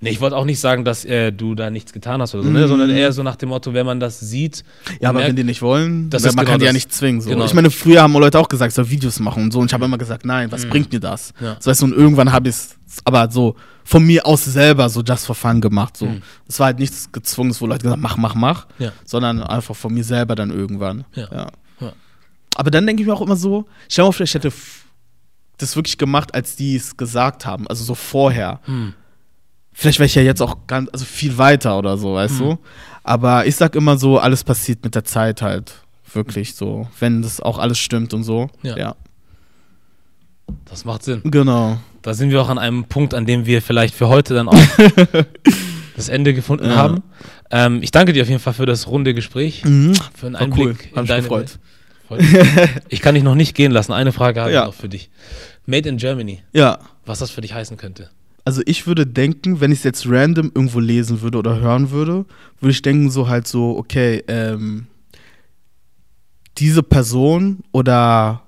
[0.00, 2.50] Nee, ich wollte auch nicht sagen, dass äh, du da nichts getan hast oder so,
[2.50, 2.60] ne?
[2.64, 2.68] Mhm.
[2.68, 4.62] sondern eher so nach dem Motto, wenn man das sieht.
[5.00, 7.20] Ja, aber merkt- wenn die nicht wollen, Das man genau kann die ja nicht zwingen.
[7.20, 7.30] So.
[7.30, 7.44] Genau.
[7.44, 9.60] Ich meine, früher haben Leute auch gesagt, ich soll Videos machen und so.
[9.60, 10.70] Und ich habe immer gesagt, nein, was Mhm.
[10.70, 11.32] bringt mir das?
[11.40, 11.56] Ja.
[11.60, 15.02] So, weißt du, und irgendwann habe ich es aber so von mir aus selber so
[15.02, 15.96] just for fun gemacht.
[15.96, 16.06] So.
[16.06, 16.22] Mhm.
[16.48, 18.92] Es war halt nichts gezwungenes, wo Leute gesagt haben, mach, mach, mach, Ja.
[19.04, 21.04] sondern einfach von mir selber dann irgendwann.
[21.14, 21.28] Ja.
[21.32, 21.46] Ja.
[22.58, 24.50] Aber dann denke ich mir auch immer so, stell dir mal vor, ich hätte
[25.58, 28.60] das wirklich gemacht, als die es gesagt haben, also so vorher.
[28.64, 28.94] Hm.
[29.78, 32.44] Vielleicht wäre ich ja jetzt auch ganz, also viel weiter oder so, weißt Mhm.
[32.44, 32.58] du?
[33.04, 35.74] Aber ich sag immer so, alles passiert mit der Zeit halt.
[36.14, 36.88] Wirklich so.
[36.98, 38.48] Wenn das auch alles stimmt und so.
[38.62, 38.76] Ja.
[38.78, 38.96] ja.
[40.64, 41.20] Das macht Sinn.
[41.24, 41.78] Genau.
[42.02, 44.56] Da sind wir auch an einem Punkt, an dem wir vielleicht für heute dann auch
[45.96, 46.76] das Ende gefunden Ja.
[46.76, 47.02] haben.
[47.50, 49.94] Ähm, ich danke dir auf jeden Fall für das runde Gespräch, Mhm.
[50.14, 50.42] für einen cool.
[50.42, 51.58] Einblick Hab in mich deine gefreut.
[52.88, 53.92] Ich kann dich noch nicht gehen lassen.
[53.92, 54.60] Eine Frage habe Ja.
[54.62, 55.10] ich noch für dich.
[55.66, 56.78] Made in Germany, Ja.
[57.04, 58.08] was das für dich heißen könnte.
[58.46, 62.24] Also ich würde denken, wenn ich es jetzt random irgendwo lesen würde oder hören würde,
[62.60, 64.86] würde ich denken so halt so, okay, ähm,
[66.58, 68.42] diese Person oder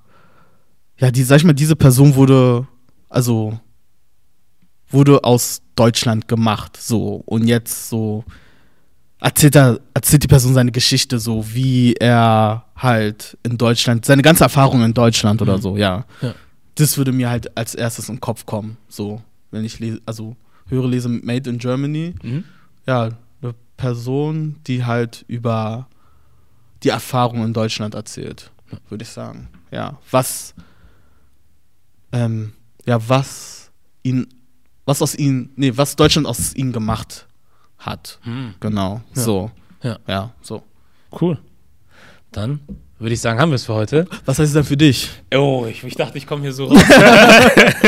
[0.98, 2.66] ja, die, sag ich mal, diese Person wurde,
[3.08, 3.58] also
[4.88, 8.24] wurde aus Deutschland gemacht, so und jetzt so
[9.20, 14.44] erzählt er, erzählt die Person seine Geschichte so, wie er halt in Deutschland, seine ganze
[14.44, 15.62] Erfahrung in Deutschland oder Mhm.
[15.62, 16.04] so, ja.
[16.22, 16.34] Ja.
[16.76, 19.20] Das würde mir halt als erstes in den Kopf kommen, so,
[19.50, 20.36] wenn ich lese, also
[20.66, 22.44] höre, lese Made in Germany, Mhm.
[22.86, 23.10] ja,
[23.42, 25.88] eine Person, die halt über
[26.82, 28.50] die Erfahrung in Deutschland erzählt,
[28.88, 29.48] würde ich sagen.
[29.70, 30.54] Ja, was,
[32.12, 32.52] ähm,
[32.86, 33.70] ja, was
[34.02, 34.26] ihn,
[34.84, 37.26] was aus ihnen, nee, was Deutschland aus ihnen gemacht
[37.78, 38.18] hat.
[38.22, 38.54] Hm.
[38.60, 39.22] Genau, Ja.
[39.22, 39.50] so.
[39.82, 39.98] Ja.
[40.06, 40.62] Ja, so.
[41.20, 41.38] Cool.
[42.32, 42.60] Dann
[42.98, 44.06] würde ich sagen, haben wir es für heute.
[44.24, 45.08] Was heißt es denn für dich?
[45.34, 46.82] Oh, ich, ich dachte, ich komme hier so raus.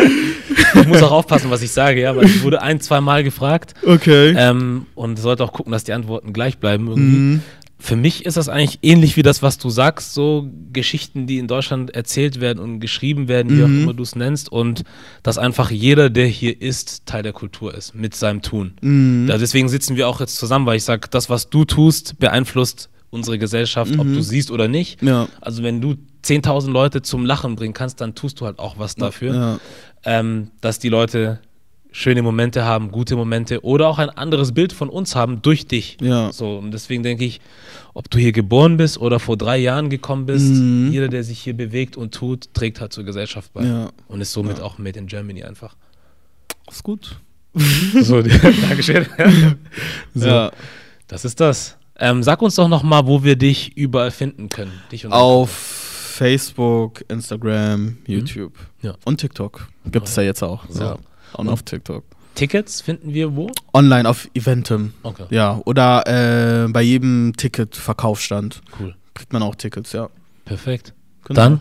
[0.80, 3.74] ich muss auch aufpassen, was ich sage, ja, weil ich wurde ein, zwei Mal gefragt
[3.84, 4.34] Okay.
[4.36, 7.16] ähm, und sollte auch gucken, dass die Antworten gleich bleiben irgendwie.
[7.18, 7.42] Mhm.
[7.82, 11.46] Für mich ist das eigentlich ähnlich wie das, was du sagst, so Geschichten, die in
[11.48, 13.82] Deutschland erzählt werden und geschrieben werden, wie auch Mhm.
[13.84, 14.84] immer du es nennst, und
[15.22, 18.72] dass einfach jeder, der hier ist, Teil der Kultur ist, mit seinem Tun.
[18.82, 19.28] Mhm.
[19.30, 22.90] Ja, deswegen sitzen wir auch jetzt zusammen, weil ich sage, das, was du tust, beeinflusst
[23.10, 24.14] unsere Gesellschaft, ob Mhm.
[24.14, 25.02] du siehst oder nicht.
[25.02, 25.28] Ja.
[25.40, 28.94] Also wenn du 10.000 Leute zum Lachen bringen kannst, dann tust du halt auch was
[28.94, 29.60] dafür, Ja.
[30.04, 31.40] ähm, dass die Leute
[31.92, 35.96] schöne Momente haben, gute Momente oder auch ein anderes Bild von uns haben durch dich.
[36.00, 36.30] Ja.
[36.32, 37.40] So, und deswegen denke ich,
[37.94, 40.92] ob du hier geboren bist oder vor drei Jahren gekommen bist, Mhm.
[40.92, 43.64] jeder, der sich hier bewegt und tut, trägt halt zur Gesellschaft bei.
[43.64, 43.90] Ja.
[44.06, 45.74] Und ist somit auch made in Germany einfach.
[46.70, 47.18] Ist gut.
[48.02, 48.22] So,
[48.68, 49.06] Dankeschön.
[50.14, 50.52] so, Ja.
[51.08, 51.76] das ist das.
[52.00, 54.72] Ähm, sag uns doch nochmal, wo wir dich überall finden können.
[55.10, 58.94] Auf Facebook, Instagram, YouTube Ja.
[59.04, 59.68] und TikTok.
[59.86, 60.64] Gibt es ja jetzt auch.
[60.68, 60.82] So.
[60.82, 60.96] Ja.
[61.34, 62.04] Und auf TikTok.
[62.34, 63.50] Tickets finden wir wo?
[63.74, 64.92] Online auf Eventim.
[65.02, 65.60] Okay, Ja.
[65.66, 68.94] Oder äh, bei jedem Ticketverkaufsstand cool.
[69.14, 70.08] kriegt man auch Tickets, ja.
[70.44, 70.94] Perfekt.
[71.24, 71.40] Genau.
[71.40, 71.60] Dann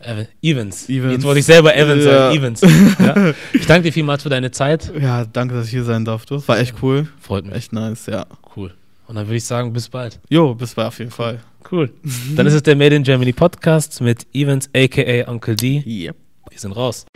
[0.00, 0.88] Ev- Evans.
[0.88, 1.12] Evans.
[1.14, 2.10] Jetzt wollte ich selber Evans Ja.
[2.12, 2.36] sagen.
[2.36, 2.60] Evans.
[2.60, 3.32] Ja.
[3.52, 4.92] Ich danke dir vielmals für deine Zeit.
[5.00, 6.46] Ja, danke, dass ich hier sein durfte.
[6.46, 7.08] War echt cool.
[7.20, 7.54] Freut mich.
[7.54, 8.26] Echt nice, ja.
[8.56, 8.74] Cool.
[9.06, 10.20] Und dann würde ich sagen, bis bald.
[10.28, 11.40] Jo, bis bald auf jeden Fall.
[11.70, 11.92] Cool.
[12.36, 15.82] Dann ist es der Made in Germany Podcast mit Evans aka Uncle D.
[15.86, 16.16] Yep.
[16.50, 17.06] Wir sind raus.